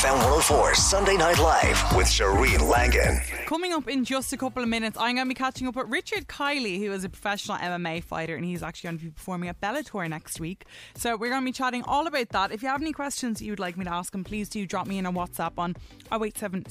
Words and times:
FM 0.00 0.14
104 0.14 0.74
Sunday 0.76 1.16
Night 1.18 1.38
Live 1.38 1.94
with 1.94 2.06
Shereen 2.06 2.66
Langan. 2.66 3.20
Coming 3.44 3.74
up 3.74 3.86
in 3.86 4.02
just 4.02 4.32
a 4.32 4.38
couple 4.38 4.62
of 4.62 4.68
minutes, 4.70 4.96
I'm 4.98 5.16
going 5.16 5.26
to 5.26 5.28
be 5.28 5.34
catching 5.34 5.68
up 5.68 5.76
with 5.76 5.88
Richard 5.88 6.26
Kiley, 6.26 6.78
who 6.78 6.90
is 6.90 7.04
a 7.04 7.10
professional 7.10 7.58
MMA 7.58 8.02
fighter, 8.02 8.34
and 8.34 8.42
he's 8.42 8.62
actually 8.62 8.88
going 8.88 8.98
to 8.98 9.04
be 9.04 9.10
performing 9.10 9.50
at 9.50 9.60
Bellator 9.60 10.08
next 10.08 10.40
week. 10.40 10.64
So 10.94 11.18
we're 11.18 11.28
going 11.28 11.42
to 11.42 11.44
be 11.44 11.52
chatting 11.52 11.82
all 11.82 12.06
about 12.06 12.30
that. 12.30 12.50
If 12.50 12.62
you 12.62 12.68
have 12.68 12.80
any 12.80 12.92
questions 12.94 13.42
you 13.42 13.52
would 13.52 13.60
like 13.60 13.76
me 13.76 13.84
to 13.84 13.92
ask 13.92 14.14
him, 14.14 14.24
please 14.24 14.48
do 14.48 14.66
drop 14.66 14.86
me 14.86 14.96
in 14.96 15.04
a 15.04 15.12
WhatsApp 15.12 15.58
on 15.58 15.76
087 16.10 16.64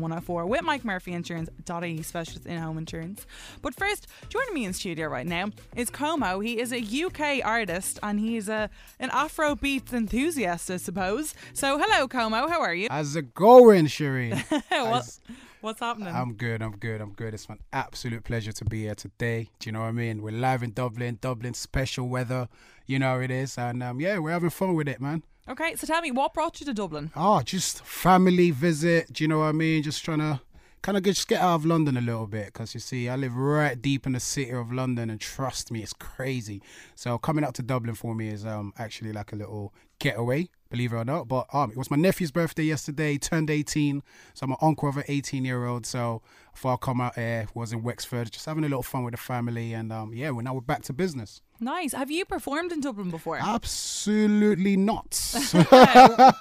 104 0.00 0.46
with 0.46 0.62
Mike 0.62 0.86
Murphy 0.86 1.12
Insurance.ie 1.12 2.02
specialist 2.02 2.46
in 2.46 2.56
home 2.56 2.78
insurance. 2.78 3.26
But 3.60 3.74
first, 3.74 4.06
joining 4.30 4.54
me 4.54 4.64
in 4.64 4.72
studio 4.72 5.08
right 5.08 5.26
now 5.26 5.50
is 5.76 5.90
Komo. 5.90 6.42
He 6.42 6.58
is 6.58 6.72
a 6.72 6.78
UK 6.80 7.44
artist 7.44 7.98
and 8.02 8.18
he's 8.18 8.48
a 8.48 8.70
an 8.98 9.10
Afro 9.12 9.54
beats 9.54 9.92
enthusiast, 9.92 10.70
I 10.70 10.78
suppose. 10.78 11.34
So 11.52 11.76
hello, 11.78 12.08
Komo. 12.08 12.21
How 12.30 12.60
are 12.60 12.74
you? 12.74 12.86
How's 12.88 13.16
it 13.16 13.34
going, 13.34 13.86
Shireen? 13.86 14.40
what, 14.68 15.18
what's 15.60 15.80
happening? 15.80 16.14
I'm 16.14 16.34
good, 16.34 16.62
I'm 16.62 16.76
good, 16.76 17.00
I'm 17.00 17.12
good. 17.14 17.34
It's 17.34 17.46
an 17.46 17.58
absolute 17.72 18.22
pleasure 18.22 18.52
to 18.52 18.64
be 18.64 18.82
here 18.82 18.94
today. 18.94 19.48
Do 19.58 19.68
you 19.68 19.72
know 19.72 19.80
what 19.80 19.86
I 19.86 19.92
mean? 19.92 20.22
We're 20.22 20.30
live 20.30 20.62
in 20.62 20.70
Dublin, 20.70 21.18
Dublin 21.20 21.52
special 21.54 22.08
weather, 22.08 22.48
you 22.86 23.00
know 23.00 23.14
how 23.14 23.20
it 23.20 23.32
is. 23.32 23.58
And 23.58 23.82
um, 23.82 23.98
yeah, 24.00 24.18
we're 24.18 24.30
having 24.30 24.50
fun 24.50 24.74
with 24.74 24.86
it, 24.86 25.00
man. 25.00 25.24
okay, 25.48 25.74
so 25.74 25.84
tell 25.84 26.00
me, 26.00 26.12
what 26.12 26.32
brought 26.32 26.60
you 26.60 26.66
to 26.66 26.72
Dublin? 26.72 27.10
Oh, 27.16 27.42
just 27.42 27.84
family 27.84 28.52
visit, 28.52 29.12
do 29.12 29.24
you 29.24 29.28
know 29.28 29.40
what 29.40 29.46
I 29.46 29.52
mean? 29.52 29.82
Just 29.82 30.04
trying 30.04 30.20
to 30.20 30.40
kind 30.82 30.98
of 30.98 31.04
just 31.04 31.28
get 31.28 31.40
out 31.40 31.54
of 31.54 31.64
London 31.64 31.96
a 31.96 32.00
little 32.00 32.26
bit 32.26 32.46
because 32.46 32.74
you 32.74 32.80
see, 32.80 33.08
I 33.08 33.14
live 33.14 33.36
right 33.36 33.80
deep 33.80 34.04
in 34.04 34.12
the 34.12 34.20
city 34.20 34.50
of 34.50 34.72
London 34.72 35.10
and 35.10 35.20
trust 35.20 35.70
me, 35.70 35.80
it's 35.80 35.92
crazy. 35.92 36.60
So 36.96 37.18
coming 37.18 37.44
up 37.44 37.54
to 37.54 37.62
Dublin 37.62 37.94
for 37.94 38.14
me 38.14 38.28
is 38.28 38.44
um 38.44 38.72
actually 38.76 39.12
like 39.12 39.32
a 39.32 39.36
little 39.36 39.72
getaway, 40.00 40.48
believe 40.70 40.92
it 40.92 40.96
or 40.96 41.04
not. 41.04 41.28
But 41.28 41.46
um, 41.52 41.70
it 41.70 41.76
was 41.76 41.90
my 41.90 41.96
nephew's 41.96 42.32
birthday 42.32 42.64
yesterday, 42.64 43.16
turned 43.16 43.48
18. 43.48 44.02
So 44.34 44.44
I'm 44.44 44.50
an 44.50 44.58
uncle 44.60 44.88
of 44.88 44.96
an 44.96 45.04
18 45.06 45.44
year 45.44 45.64
old. 45.64 45.86
So 45.86 46.20
I 46.64 46.76
come 46.76 47.00
out 47.00 47.14
here, 47.14 47.46
was 47.54 47.72
in 47.72 47.82
Wexford, 47.84 48.32
just 48.32 48.46
having 48.46 48.64
a 48.64 48.68
little 48.68 48.82
fun 48.82 49.04
with 49.04 49.12
the 49.12 49.18
family. 49.18 49.72
And 49.72 49.92
um, 49.92 50.12
yeah, 50.12 50.30
we're 50.30 50.42
now 50.42 50.54
we're 50.54 50.60
back 50.60 50.82
to 50.82 50.92
business. 50.92 51.40
Nice. 51.62 51.92
Have 51.92 52.10
you 52.10 52.24
performed 52.24 52.72
in 52.72 52.80
Dublin 52.80 53.08
before? 53.10 53.38
Absolutely 53.40 54.76
not. 54.76 55.16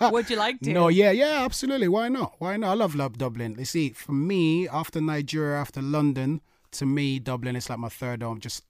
Would 0.11 0.31
you 0.31 0.35
like 0.35 0.59
to? 0.61 0.73
No, 0.73 0.87
yeah, 0.87 1.11
yeah, 1.11 1.45
absolutely. 1.45 1.87
Why 1.87 2.09
not? 2.09 2.33
Why 2.39 2.57
not? 2.57 2.71
I 2.71 2.73
love 2.73 2.95
love 2.95 3.19
Dublin. 3.19 3.55
You 3.59 3.65
see, 3.65 3.91
for 3.91 4.13
me, 4.13 4.67
after 4.67 4.99
Nigeria, 4.99 5.57
after 5.57 5.79
London, 5.79 6.41
to 6.71 6.87
me, 6.87 7.19
Dublin 7.19 7.55
is 7.55 7.69
like 7.69 7.77
my 7.77 7.89
third 7.89 8.23
home. 8.23 8.39
Just 8.39 8.63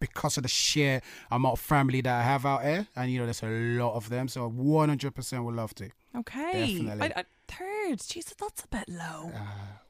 because 0.00 0.38
of 0.38 0.44
the 0.44 0.48
sheer 0.48 1.02
amount 1.30 1.58
of 1.58 1.60
family 1.60 2.00
that 2.00 2.18
I 2.18 2.22
have 2.22 2.46
out 2.46 2.62
here, 2.64 2.86
and 2.96 3.12
you 3.12 3.18
know, 3.18 3.26
there's 3.26 3.42
a 3.42 3.46
lot 3.46 3.94
of 3.94 4.08
them. 4.08 4.26
So 4.28 4.50
100% 4.50 5.44
would 5.44 5.54
love 5.54 5.74
to. 5.74 5.90
Okay. 6.16 6.76
Definitely. 6.78 7.12
I, 7.14 7.20
I, 7.20 7.24
third. 7.46 8.00
Jesus, 8.00 8.34
that's 8.40 8.64
a 8.64 8.68
bit 8.68 8.88
low. 8.88 9.32
Uh, 9.34 9.38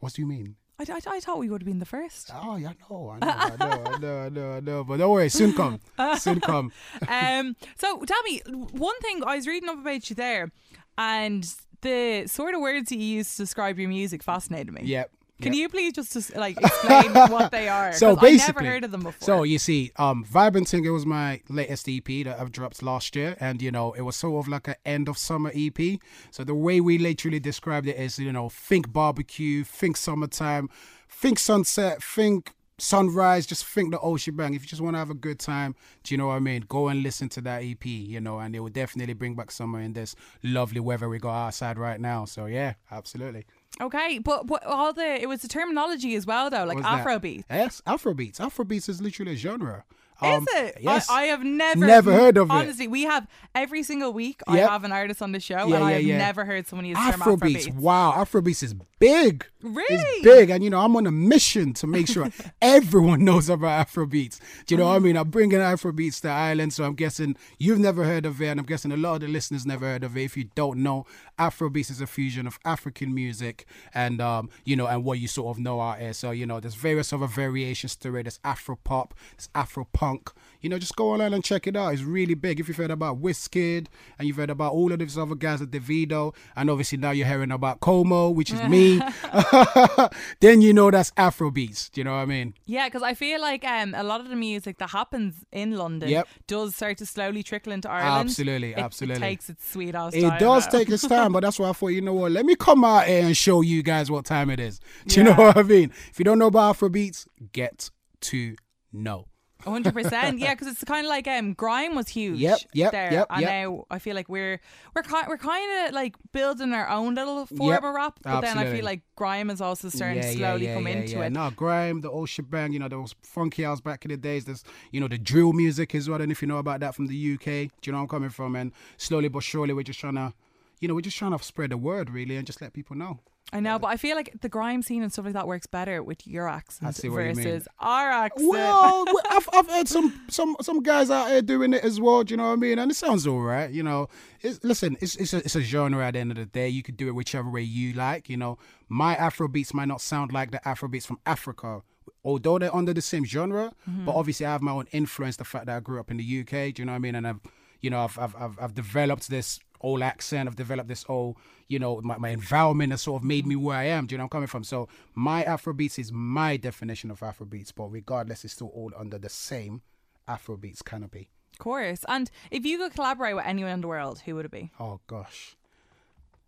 what 0.00 0.14
do 0.14 0.22
you 0.22 0.26
mean? 0.26 0.56
I, 0.78 0.84
I, 0.92 1.00
I 1.16 1.20
thought 1.20 1.38
we 1.38 1.48
would 1.50 1.62
have 1.62 1.66
been 1.66 1.78
the 1.78 1.86
first. 1.86 2.30
Oh, 2.34 2.56
yeah, 2.56 2.70
I 2.70 2.74
know, 2.90 3.10
I 3.10 3.18
know, 3.18 3.30
I 3.30 3.56
know, 3.56 3.84
I 3.86 3.98
know, 3.98 4.20
I 4.22 4.28
know, 4.28 4.52
I 4.52 4.60
know. 4.60 4.84
But 4.84 4.96
don't 4.98 5.10
worry, 5.10 5.28
soon 5.28 5.52
come, 5.52 5.80
soon 6.18 6.40
come. 6.40 6.72
um, 7.08 7.56
so 7.76 8.00
tell 8.04 8.22
me, 8.24 8.40
one 8.46 8.98
thing 9.00 9.22
I 9.24 9.36
was 9.36 9.46
reading 9.46 9.68
up 9.68 9.78
about 9.78 10.10
you 10.10 10.16
there, 10.16 10.50
and 10.98 11.48
the 11.82 12.26
sort 12.26 12.54
of 12.54 12.60
words 12.60 12.88
that 12.88 12.96
you 12.96 13.04
use 13.04 13.36
to 13.36 13.42
describe 13.42 13.78
your 13.78 13.88
music 13.88 14.22
fascinated 14.22 14.72
me. 14.72 14.82
Yep. 14.84 15.10
Can 15.42 15.52
yep. 15.52 15.60
you 15.60 15.68
please 15.68 15.92
just, 15.92 16.36
like 16.36 16.56
explain 16.56 17.12
what 17.30 17.50
they 17.50 17.68
are? 17.68 17.92
So 17.92 18.14
'Cause 18.14 18.18
I 18.18 18.20
basically, 18.20 18.62
never 18.62 18.74
heard 18.74 18.84
of 18.84 18.90
them 18.92 19.02
before. 19.02 19.26
So 19.26 19.42
you 19.42 19.58
see, 19.58 19.90
um, 19.96 20.24
Vibing 20.24 20.68
Ting 20.68 20.90
was 20.92 21.04
my 21.04 21.40
latest 21.48 21.88
EP 21.88 22.22
that 22.22 22.38
I've 22.38 22.52
dropped 22.52 22.82
last 22.82 23.16
year, 23.16 23.36
and 23.40 23.60
you 23.60 23.72
know 23.72 23.92
it 23.92 24.02
was 24.02 24.16
sort 24.16 24.44
of 24.44 24.48
like 24.48 24.68
an 24.68 24.76
end 24.84 25.08
of 25.08 25.18
summer 25.18 25.50
EP. 25.54 25.98
So 26.30 26.44
the 26.44 26.54
way 26.54 26.80
we 26.80 26.98
literally 26.98 27.40
described 27.40 27.88
it 27.88 27.96
is, 27.96 28.18
you 28.18 28.32
know, 28.32 28.48
think 28.48 28.92
barbecue, 28.92 29.64
think 29.64 29.96
summertime, 29.96 30.70
think 31.08 31.38
sunset, 31.40 32.02
think 32.02 32.54
sunrise, 32.78 33.46
just 33.46 33.64
think 33.64 33.92
the 33.92 33.98
whole 33.98 34.16
shebang. 34.16 34.54
If 34.54 34.62
you 34.62 34.68
just 34.68 34.82
want 34.82 34.94
to 34.94 34.98
have 34.98 35.10
a 35.10 35.14
good 35.14 35.38
time, 35.38 35.74
do 36.02 36.14
you 36.14 36.18
know 36.18 36.28
what 36.28 36.34
I 36.34 36.40
mean? 36.40 36.64
Go 36.68 36.88
and 36.88 37.02
listen 37.02 37.28
to 37.30 37.40
that 37.42 37.62
EP, 37.62 37.86
you 37.86 38.20
know, 38.20 38.38
and 38.38 38.54
it 38.54 38.60
will 38.60 38.68
definitely 38.68 39.14
bring 39.14 39.34
back 39.34 39.50
summer 39.50 39.80
in 39.80 39.92
this 39.92 40.14
lovely 40.42 40.80
weather 40.80 41.08
we 41.08 41.18
got 41.18 41.46
outside 41.46 41.78
right 41.78 42.00
now. 42.00 42.24
So 42.24 42.46
yeah, 42.46 42.74
absolutely. 42.90 43.46
Okay, 43.80 44.18
but, 44.18 44.46
but 44.46 44.64
all 44.64 44.92
the 44.92 45.20
it 45.20 45.28
was 45.28 45.42
the 45.42 45.48
terminology 45.48 46.14
as 46.14 46.26
well 46.26 46.50
though, 46.50 46.64
like 46.64 46.78
Afrobeat. 46.78 47.44
Yes, 47.50 47.82
Afrobeats. 47.86 48.38
Afrobeats 48.38 48.88
is 48.88 49.00
literally 49.00 49.32
a 49.32 49.36
genre. 49.36 49.84
Is 50.22 50.28
Um, 50.38 50.46
it? 50.52 50.78
Yes. 50.80 51.10
I, 51.10 51.22
I 51.22 51.24
have 51.24 51.42
never 51.44 51.86
Never 51.86 52.12
heard 52.12 52.36
of 52.36 52.48
it. 52.48 52.52
Honestly, 52.52 52.86
we 52.88 53.02
have 53.02 53.26
every 53.54 53.82
single 53.82 54.12
week. 54.12 54.40
I 54.46 54.58
have 54.58 54.84
an 54.84 54.92
artist 54.92 55.20
on 55.22 55.32
the 55.32 55.40
show, 55.40 55.56
Yeah, 55.56 55.62
and 55.62 55.72
yeah, 55.72 55.84
I've 55.86 56.02
yeah. 56.04 56.18
never 56.18 56.44
heard 56.44 56.66
someone 56.66 56.86
use 56.86 56.96
the 56.96 57.10
term 57.10 57.20
Afrobeats. 57.20 57.66
Afrobeat. 57.66 57.74
Wow, 57.74 58.12
Afrobeats 58.16 58.62
is 58.62 58.74
big. 59.00 59.44
Really? 59.62 59.86
It's 59.94 60.22
big. 60.22 60.50
And, 60.50 60.62
you 60.62 60.70
know, 60.70 60.80
I'm 60.80 60.94
on 60.96 61.06
a 61.06 61.10
mission 61.10 61.72
to 61.74 61.86
make 61.86 62.06
sure 62.08 62.30
everyone 62.62 63.24
knows 63.24 63.48
about 63.48 63.88
Afrobeats. 63.88 64.38
Do 64.66 64.74
you 64.74 64.78
know 64.78 64.86
what 64.86 64.96
I 64.96 64.98
mean? 65.00 65.16
I'm 65.16 65.30
bringing 65.30 65.58
Afrobeats 65.58 66.20
to 66.22 66.28
Ireland, 66.28 66.72
so 66.72 66.84
I'm 66.84 66.94
guessing 66.94 67.36
you've 67.58 67.78
never 67.78 68.04
heard 68.04 68.24
of 68.26 68.40
it, 68.40 68.46
and 68.46 68.60
I'm 68.60 68.66
guessing 68.66 68.92
a 68.92 68.96
lot 68.96 69.16
of 69.16 69.20
the 69.22 69.28
listeners 69.28 69.66
never 69.66 69.86
heard 69.86 70.04
of 70.04 70.16
it. 70.16 70.22
If 70.22 70.36
you 70.36 70.44
don't 70.54 70.82
know, 70.82 71.06
Afrobeats 71.38 71.90
is 71.90 72.00
a 72.00 72.06
fusion 72.06 72.46
of 72.46 72.58
African 72.64 73.14
music 73.14 73.66
and, 73.92 74.20
um, 74.20 74.48
you 74.64 74.76
know, 74.76 74.86
and 74.86 75.02
what 75.04 75.18
you 75.18 75.28
sort 75.28 75.56
of 75.56 75.60
know 75.62 75.80
out 75.80 75.98
here. 75.98 76.12
So, 76.12 76.30
you 76.30 76.46
know, 76.46 76.60
there's 76.60 76.74
various 76.76 77.12
other 77.12 77.26
variations 77.26 77.96
to 77.96 78.14
it. 78.16 78.22
There's 78.24 78.40
Afro 78.44 78.76
pop, 78.84 79.14
there's 79.36 79.48
Afro 79.54 79.86
punk. 80.04 80.30
You 80.60 80.70
know, 80.70 80.78
just 80.78 80.96
go 80.96 81.10
online 81.12 81.34
and 81.34 81.44
check 81.44 81.66
it 81.66 81.76
out. 81.76 81.92
It's 81.92 82.02
really 82.02 82.32
big. 82.32 82.58
If 82.58 82.68
you've 82.68 82.76
heard 82.78 82.90
about 82.90 83.20
Wizkid 83.20 83.86
and 84.18 84.26
you've 84.26 84.38
heard 84.38 84.48
about 84.48 84.72
all 84.72 84.92
of 84.92 84.98
these 84.98 85.18
other 85.18 85.34
guys 85.34 85.60
at 85.60 85.70
Davido, 85.70 86.34
and 86.56 86.70
obviously 86.70 86.96
now 86.96 87.10
you're 87.10 87.26
hearing 87.26 87.50
about 87.50 87.80
Komo, 87.80 88.34
which 88.34 88.50
is 88.50 88.62
me, 88.62 88.98
then 90.40 90.62
you 90.62 90.72
know 90.72 90.90
that's 90.90 91.10
Afrobeats. 91.12 91.90
Do 91.90 92.00
you 92.00 92.04
know 92.04 92.12
what 92.12 92.20
I 92.20 92.24
mean? 92.24 92.54
Yeah, 92.64 92.86
because 92.88 93.02
I 93.02 93.12
feel 93.12 93.40
like 93.42 93.62
um, 93.64 93.94
a 93.94 94.02
lot 94.02 94.20
of 94.20 94.28
the 94.28 94.36
music 94.36 94.78
that 94.78 94.90
happens 94.90 95.34
in 95.52 95.72
London 95.76 96.08
Yep. 96.08 96.28
does 96.46 96.74
start 96.76 96.96
to 96.98 97.06
slowly 97.06 97.42
trickle 97.42 97.72
into 97.72 97.90
Ireland. 97.90 98.28
Absolutely, 98.30 98.72
It- 98.72 98.78
absolutely. 98.78 99.22
It 99.22 99.28
takes 99.28 99.50
its 99.50 99.70
sweet 99.70 99.94
ass 99.94 100.14
It 100.14 100.38
does 100.38 100.66
though. 100.68 100.78
take 100.78 100.88
its 100.88 101.06
time, 101.06 101.32
but 101.32 101.40
that's 101.42 101.58
why 101.58 101.68
I 101.68 101.72
thought, 101.72 101.88
you 101.88 102.00
know 102.00 102.14
what, 102.14 102.32
let 102.32 102.46
me 102.46 102.54
come 102.54 102.84
out 102.84 103.06
here 103.06 103.24
and 103.24 103.36
show 103.36 103.60
you 103.60 103.82
guys 103.82 104.10
what 104.10 104.24
time 104.24 104.48
it 104.48 104.60
is. 104.60 104.80
Do 105.08 105.20
you 105.20 105.24
know 105.24 105.34
what 105.34 105.58
I 105.58 105.62
mean? 105.62 105.90
If 106.10 106.18
you 106.18 106.24
don't 106.24 106.38
know 106.38 106.46
about 106.46 106.76
Afrobeats, 106.78 107.26
get 107.52 107.90
to 108.22 108.56
know. 108.92 109.26
Hundred 109.64 109.94
percent. 109.94 110.38
Yeah, 110.38 110.54
because 110.54 110.68
it's 110.68 110.84
kind 110.84 111.06
of 111.06 111.10
like 111.10 111.26
um, 111.26 111.54
grime 111.54 111.94
was 111.94 112.08
huge. 112.08 112.38
Yep, 112.38 112.60
yep, 112.72 112.92
there, 112.92 113.12
yep, 113.12 113.26
and 113.30 113.42
yep. 113.42 113.50
now 113.50 113.84
I 113.90 113.98
feel 113.98 114.14
like 114.14 114.28
we're 114.28 114.60
we're 114.94 115.02
kind 115.02 115.26
we're 115.28 115.38
kind 115.38 115.88
of 115.88 115.94
like 115.94 116.16
building 116.32 116.72
our 116.72 116.88
own 116.88 117.14
little 117.14 117.46
form 117.46 117.84
of 117.84 117.94
rap, 117.94 118.18
but 118.22 118.40
then 118.40 118.58
I 118.58 118.70
feel 118.70 118.84
like 118.84 119.02
grime 119.16 119.50
is 119.50 119.60
also 119.60 119.88
starting 119.88 120.22
to 120.22 120.32
slowly 120.32 120.66
come 120.66 120.86
into 120.86 121.18
yeah. 121.18 121.24
it. 121.26 121.32
No, 121.32 121.50
grime, 121.50 122.00
the 122.00 122.10
old 122.10 122.28
shebang, 122.28 122.72
you 122.72 122.78
know, 122.78 122.88
those 122.88 123.14
funky 123.22 123.62
house 123.62 123.80
back 123.80 124.04
in 124.04 124.10
the 124.10 124.16
days. 124.16 124.44
There's, 124.44 124.64
you 124.90 125.00
know, 125.00 125.08
the 125.08 125.18
drill 125.18 125.52
music 125.52 125.94
as 125.94 126.08
well. 126.08 126.20
And 126.20 126.30
if 126.32 126.42
you 126.42 126.48
know 126.48 126.58
about 126.58 126.80
that 126.80 126.94
from 126.94 127.06
the 127.06 127.34
UK, 127.34 127.44
do 127.44 127.52
you 127.84 127.92
know 127.92 127.98
where 127.98 128.02
I'm 128.02 128.08
coming 128.08 128.30
from? 128.30 128.56
And 128.56 128.72
slowly 128.96 129.28
but 129.28 129.42
surely, 129.42 129.72
we're 129.72 129.82
just 129.82 130.00
trying 130.00 130.16
to, 130.16 130.32
you 130.80 130.88
know, 130.88 130.94
we're 130.94 131.00
just 131.00 131.16
trying 131.16 131.36
to 131.36 131.42
spread 131.42 131.70
the 131.70 131.76
word 131.76 132.10
really 132.10 132.36
and 132.36 132.46
just 132.46 132.60
let 132.60 132.72
people 132.72 132.96
know. 132.96 133.20
I 133.52 133.60
know, 133.60 133.78
but 133.78 133.88
I 133.88 133.96
feel 133.96 134.16
like 134.16 134.34
the 134.40 134.48
grime 134.48 134.82
scene 134.82 135.02
and 135.02 135.12
stuff 135.12 135.26
like 135.26 135.34
that 135.34 135.46
works 135.46 135.66
better 135.66 136.02
with 136.02 136.26
your 136.26 136.48
accent 136.48 136.96
see 136.96 137.08
what 137.08 137.20
you 137.20 137.34
mean. 137.34 137.44
versus 137.44 137.68
our 137.78 138.10
accent. 138.10 138.48
Well, 138.48 139.04
I've, 139.30 139.48
I've 139.52 139.68
heard 139.68 139.86
some 139.86 140.18
some 140.28 140.56
some 140.60 140.82
guys 140.82 141.08
out 141.10 141.28
here 141.28 141.42
doing 141.42 141.72
it 141.72 141.84
as 141.84 142.00
well. 142.00 142.24
Do 142.24 142.32
you 142.32 142.36
know 142.38 142.44
what 142.48 142.54
I 142.54 142.56
mean? 142.56 142.78
And 142.80 142.90
it 142.90 142.94
sounds 142.94 143.26
all 143.28 143.40
right. 143.42 143.70
You 143.70 143.82
know, 143.84 144.08
it's, 144.40 144.64
listen, 144.64 144.96
it's 145.00 145.14
it's 145.16 145.34
a, 145.34 145.36
it's 145.38 145.54
a 145.54 145.60
genre. 145.60 146.04
At 146.04 146.14
the 146.14 146.20
end 146.20 146.32
of 146.32 146.36
the 146.38 146.46
day, 146.46 146.68
you 146.68 146.82
could 146.82 146.96
do 146.96 147.06
it 147.06 147.12
whichever 147.12 147.48
way 147.48 147.62
you 147.62 147.92
like. 147.92 148.28
You 148.28 148.38
know, 148.38 148.58
my 148.88 149.14
Afro 149.14 149.46
beats 149.46 149.72
might 149.72 149.88
not 149.88 150.00
sound 150.00 150.32
like 150.32 150.50
the 150.50 150.66
Afro 150.66 150.88
beats 150.88 151.06
from 151.06 151.20
Africa. 151.24 151.82
Although 152.24 152.58
they're 152.58 152.74
under 152.74 152.94
the 152.94 153.02
same 153.02 153.24
genre, 153.24 153.72
Mm-hmm. 153.88 154.06
but 154.06 154.12
obviously 154.16 154.46
I 154.46 154.52
have 154.52 154.62
my 154.62 154.72
own 154.72 154.86
influence. 154.92 155.36
The 155.36 155.44
fact 155.44 155.66
that 155.66 155.76
I 155.76 155.80
grew 155.80 156.00
up 156.00 156.10
in 156.10 156.16
the 156.16 156.40
UK, 156.40 156.74
do 156.74 156.80
you 156.82 156.86
know 156.86 156.92
what 156.92 156.96
I 156.96 157.00
mean? 157.00 157.14
And 157.14 157.26
I've, 157.28 157.40
you 157.84 157.90
know, 157.90 158.02
I've 158.04 158.18
I've 158.18 158.34
I've, 158.36 158.58
I've 158.58 158.74
developed 158.74 159.28
this 159.28 159.60
old 159.82 160.00
accent. 160.00 160.48
I've 160.48 160.56
developed 160.56 160.88
this 160.88 161.04
old, 161.06 161.36
you 161.68 161.78
know, 161.78 162.00
my, 162.02 162.16
my 162.16 162.30
environment 162.30 162.92
has 162.92 163.02
sort 163.02 163.20
of 163.20 163.26
made 163.26 163.46
me 163.46 163.56
where 163.56 163.76
I 163.76 163.84
am. 163.84 164.06
Do 164.06 164.14
you 164.14 164.18
know 164.18 164.22
where 164.22 164.26
I'm 164.26 164.30
coming 164.30 164.46
from? 164.46 164.64
So 164.64 164.88
my 165.14 165.44
Afrobeats 165.44 165.98
is 165.98 166.10
my 166.10 166.56
definition 166.56 167.10
of 167.10 167.20
Afrobeats, 167.20 167.72
but 167.76 167.88
regardless, 167.88 168.42
it's 168.42 168.54
still 168.54 168.68
all 168.68 168.90
under 168.96 169.18
the 169.18 169.28
same 169.28 169.82
Afrobeats 170.26 170.82
canopy. 170.82 171.28
Of 171.52 171.58
course. 171.58 172.06
And 172.08 172.30
if 172.50 172.64
you 172.64 172.78
could 172.78 172.94
collaborate 172.94 173.36
with 173.36 173.44
anyone 173.44 173.72
in 173.72 173.82
the 173.82 173.88
world, 173.88 174.20
who 174.24 174.34
would 174.36 174.46
it 174.46 174.50
be? 174.50 174.72
Oh 174.80 175.00
gosh, 175.06 175.54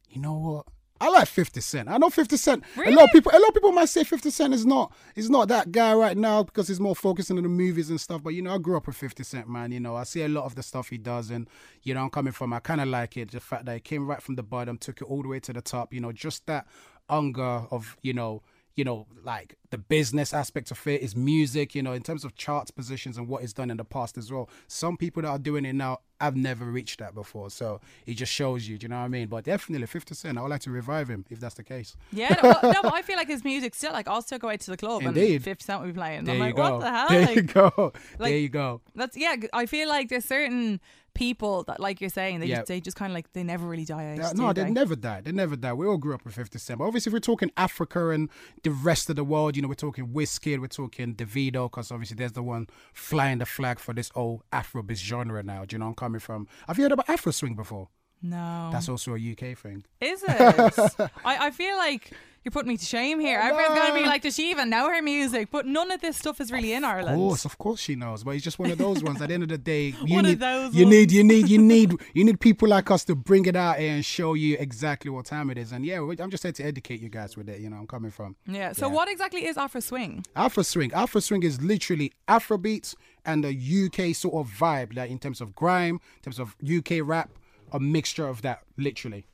you 0.08 0.22
know 0.22 0.38
what? 0.38 0.66
I 1.00 1.10
like 1.10 1.28
Fifty 1.28 1.60
Cent. 1.60 1.88
I 1.88 1.98
know 1.98 2.08
Fifty 2.10 2.36
Cent. 2.36 2.64
A 2.76 2.90
lot 2.90 3.04
of 3.04 3.10
people, 3.12 3.32
a 3.34 3.38
lot 3.38 3.48
of 3.48 3.54
people 3.54 3.72
might 3.72 3.88
say 3.88 4.04
Fifty 4.04 4.30
Cent 4.30 4.54
is 4.54 4.64
not 4.64 4.92
is 5.14 5.28
not 5.28 5.48
that 5.48 5.70
guy 5.72 5.94
right 5.94 6.16
now 6.16 6.42
because 6.42 6.68
he's 6.68 6.80
more 6.80 6.96
focusing 6.96 7.36
on 7.36 7.42
the 7.42 7.48
movies 7.48 7.90
and 7.90 8.00
stuff. 8.00 8.22
But 8.22 8.30
you 8.30 8.42
know, 8.42 8.54
I 8.54 8.58
grew 8.58 8.76
up 8.76 8.86
with 8.86 8.96
Fifty 8.96 9.22
Cent, 9.22 9.48
man. 9.48 9.72
You 9.72 9.80
know, 9.80 9.96
I 9.96 10.04
see 10.04 10.22
a 10.22 10.28
lot 10.28 10.44
of 10.44 10.54
the 10.54 10.62
stuff 10.62 10.88
he 10.88 10.98
does, 10.98 11.30
and 11.30 11.48
you 11.82 11.94
know, 11.94 12.02
I'm 12.02 12.10
coming 12.10 12.32
from. 12.32 12.52
I 12.52 12.60
kind 12.60 12.80
of 12.80 12.88
like 12.88 13.16
it. 13.16 13.30
The 13.30 13.40
fact 13.40 13.66
that 13.66 13.74
he 13.74 13.80
came 13.80 14.06
right 14.06 14.22
from 14.22 14.36
the 14.36 14.42
bottom, 14.42 14.78
took 14.78 15.00
it 15.00 15.04
all 15.04 15.22
the 15.22 15.28
way 15.28 15.40
to 15.40 15.52
the 15.52 15.62
top. 15.62 15.92
You 15.92 16.00
know, 16.00 16.12
just 16.12 16.46
that 16.46 16.66
hunger 17.08 17.66
of 17.70 17.96
you 18.02 18.14
know. 18.14 18.42
You 18.74 18.84
know, 18.84 19.06
like 19.24 19.56
the 19.70 19.78
business 19.78 20.34
aspect 20.34 20.70
of 20.70 20.86
it 20.86 21.00
is 21.00 21.16
music, 21.16 21.74
you 21.74 21.82
know, 21.82 21.94
in 21.94 22.02
terms 22.02 22.26
of 22.26 22.34
charts 22.34 22.70
positions 22.70 23.16
and 23.16 23.26
what 23.26 23.40
he's 23.40 23.54
done 23.54 23.70
in 23.70 23.78
the 23.78 23.86
past 23.86 24.18
as 24.18 24.30
well. 24.30 24.50
Some 24.66 24.98
people 24.98 25.22
that 25.22 25.28
are 25.30 25.38
doing 25.38 25.64
it 25.64 25.72
now 25.72 26.00
have 26.20 26.36
never 26.36 26.64
reached 26.64 26.98
that 27.00 27.14
before. 27.14 27.50
So 27.50 27.80
it 28.06 28.14
just 28.14 28.32
shows 28.32 28.68
you, 28.68 28.78
do 28.78 28.84
you 28.84 28.88
know 28.88 28.96
what 28.98 29.04
I 29.04 29.08
mean? 29.08 29.28
But 29.28 29.44
definitely 29.44 29.86
50 29.86 30.14
Cent, 30.14 30.38
I 30.38 30.42
would 30.42 30.50
like 30.50 30.62
to 30.62 30.70
revive 30.70 31.08
him 31.08 31.24
if 31.30 31.40
that's 31.40 31.54
the 31.56 31.62
case. 31.64 31.96
Yeah, 32.12 32.34
no, 32.42 32.50
well, 32.62 32.72
no, 32.72 32.82
but 32.82 32.94
I 32.94 33.02
feel 33.08 33.16
like 33.16 33.28
his 33.28 33.44
music 33.44 33.74
still 33.74 33.92
like 33.92 34.08
I'll 34.08 34.22
still 34.22 34.38
go 34.38 34.48
out 34.50 34.60
to 34.60 34.70
the 34.70 34.76
club 34.76 35.02
Indeed. 35.02 35.34
and 35.36 35.44
50 35.44 35.64
Cent 35.64 35.80
will 35.80 35.88
be 35.88 35.92
playing. 35.94 36.24
There 36.24 36.34
I'm 36.34 36.40
you 36.40 36.46
like, 36.46 36.56
go. 36.56 36.62
what 36.72 36.80
the 36.80 36.90
hell? 36.90 37.08
There 37.08 37.20
Like, 37.26 37.36
you 37.36 37.42
go. 37.42 37.72
like- 38.18 38.30
there 38.30 38.38
you 38.38 38.48
go. 38.48 38.80
That's 38.94 39.16
yeah. 39.16 39.36
I 39.52 39.66
feel 39.66 39.88
like 39.88 40.08
there's 40.08 40.24
certain 40.24 40.80
people 41.14 41.62
that, 41.62 41.80
like 41.80 41.98
you're 42.02 42.10
saying, 42.10 42.40
they 42.40 42.46
Yeah. 42.46 42.56
just 42.56 42.68
they 42.68 42.78
just 42.80 42.96
kind 42.96 43.10
of 43.10 43.14
like 43.14 43.32
they 43.32 43.42
never 43.42 43.66
really 43.66 43.86
die 43.86 44.18
out. 44.18 44.36
No, 44.36 44.52
they? 44.52 44.64
they 44.64 44.70
never 44.70 44.94
die. 44.94 45.22
They 45.22 45.32
never 45.32 45.56
die. 45.56 45.72
We 45.72 45.86
all 45.86 45.96
grew 45.96 46.14
up 46.14 46.24
with 46.26 46.34
50 46.34 46.58
Cent. 46.58 46.78
But 46.78 46.84
obviously, 46.84 47.08
if 47.10 47.14
we're 47.14 47.20
talking 47.20 47.50
Africa 47.56 48.10
and 48.10 48.28
the 48.62 48.70
rest 48.70 49.08
of 49.08 49.16
the 49.16 49.24
world, 49.24 49.56
you 49.56 49.62
know, 49.62 49.68
we're 49.68 49.74
talking 49.74 50.08
Wizkid, 50.08 50.60
we're 50.60 50.66
talking 50.66 51.14
Davido, 51.14 51.70
because 51.70 51.90
obviously 51.90 52.16
there's 52.16 52.32
the 52.32 52.42
one 52.42 52.66
flying 52.92 53.38
the 53.38 53.46
flag 53.46 53.78
for 53.78 53.94
this 53.94 54.10
old 54.14 54.42
Afrobeat 54.52 54.96
genre 54.96 55.42
now. 55.42 55.64
Do 55.64 55.74
you 55.74 55.78
know 55.78 55.86
where 55.86 55.90
I'm 55.90 55.94
coming 56.06 56.20
from? 56.20 56.46
Have 56.68 56.78
you 56.78 56.84
heard 56.84 56.92
about 56.92 57.08
Afro 57.10 57.32
Swing 57.32 57.56
before? 57.56 57.88
No, 58.22 58.70
That's 58.72 58.88
also 58.88 59.14
a 59.14 59.18
UK 59.32 59.56
thing. 59.58 59.84
is 60.00 60.22
it? 60.28 61.10
I, 61.24 61.46
I 61.46 61.50
feel 61.50 61.76
like 61.76 62.10
you're 62.42 62.50
putting 62.52 62.68
me 62.68 62.76
to 62.76 62.84
shame 62.84 63.18
here. 63.20 63.40
Oh, 63.42 63.46
Everyone's 63.48 63.78
gonna 63.78 63.94
be 63.94 64.06
like, 64.06 64.22
does 64.22 64.34
she 64.36 64.50
even 64.50 64.70
know 64.70 64.88
her 64.88 65.02
music? 65.02 65.48
But 65.50 65.66
none 65.66 65.90
of 65.90 66.00
this 66.00 66.16
stuff 66.16 66.40
is 66.40 66.50
really 66.52 66.72
in 66.72 66.84
Ireland. 66.84 67.10
Of 67.10 67.16
course, 67.16 67.44
of 67.44 67.58
course 67.58 67.80
she 67.80 67.94
knows, 67.96 68.22
but 68.24 68.32
it's 68.36 68.44
just 68.44 68.58
one 68.58 68.70
of 68.70 68.78
those 68.78 69.02
ones. 69.02 69.20
At 69.20 69.28
the 69.28 69.34
end 69.34 69.42
of 69.42 69.48
the 69.48 69.58
day, 69.58 69.94
you 70.04 70.14
One 70.14 70.24
of 70.24 70.30
need, 70.30 70.40
those 70.40 70.74
you 70.74 70.84
ones. 70.84 70.96
need, 70.96 71.12
you 71.12 71.24
need, 71.24 71.48
you 71.48 71.58
need, 71.58 71.94
you 72.14 72.24
need 72.24 72.40
people 72.40 72.68
like 72.68 72.90
us 72.90 73.04
to 73.06 73.14
bring 73.16 73.46
it 73.46 73.56
out 73.56 73.78
here 73.78 73.92
and 73.94 74.04
show 74.04 74.34
you 74.34 74.56
exactly 74.58 75.10
what 75.10 75.26
time 75.26 75.50
it 75.50 75.58
is. 75.58 75.72
And 75.72 75.84
yeah, 75.84 75.98
I'm 76.00 76.30
just 76.30 76.42
here 76.44 76.52
to 76.52 76.62
educate 76.64 77.00
you 77.00 77.08
guys 77.08 77.36
with 77.36 77.48
it. 77.48 77.60
You 77.60 77.68
know, 77.68 77.76
I'm 77.78 77.86
coming 77.86 78.10
from 78.12 78.36
Yeah. 78.46 78.72
So 78.72 78.86
Yeah. 78.88 78.94
what 78.94 79.08
exactly 79.08 79.44
is 79.44 79.56
Afro 79.56 79.80
Swing? 79.80 80.24
Afro 80.36 80.62
Swing. 80.62 80.92
Afro 80.94 81.20
Swing 81.20 81.42
is 81.42 81.60
literally 81.60 82.12
Afro 82.28 82.58
beats 82.58 82.94
and 83.24 83.44
a 83.44 83.50
UK 83.52 84.14
sort 84.14 84.34
of 84.34 84.48
vibe, 84.52 84.96
like 84.96 85.10
in 85.10 85.18
terms 85.18 85.40
of 85.40 85.54
grime, 85.56 86.00
in 86.16 86.22
terms 86.22 86.38
of 86.38 86.54
UK 86.64 87.00
rap, 87.02 87.30
a 87.72 87.80
mixture 87.80 88.26
of 88.28 88.42
that, 88.42 88.60
literally. 88.76 89.26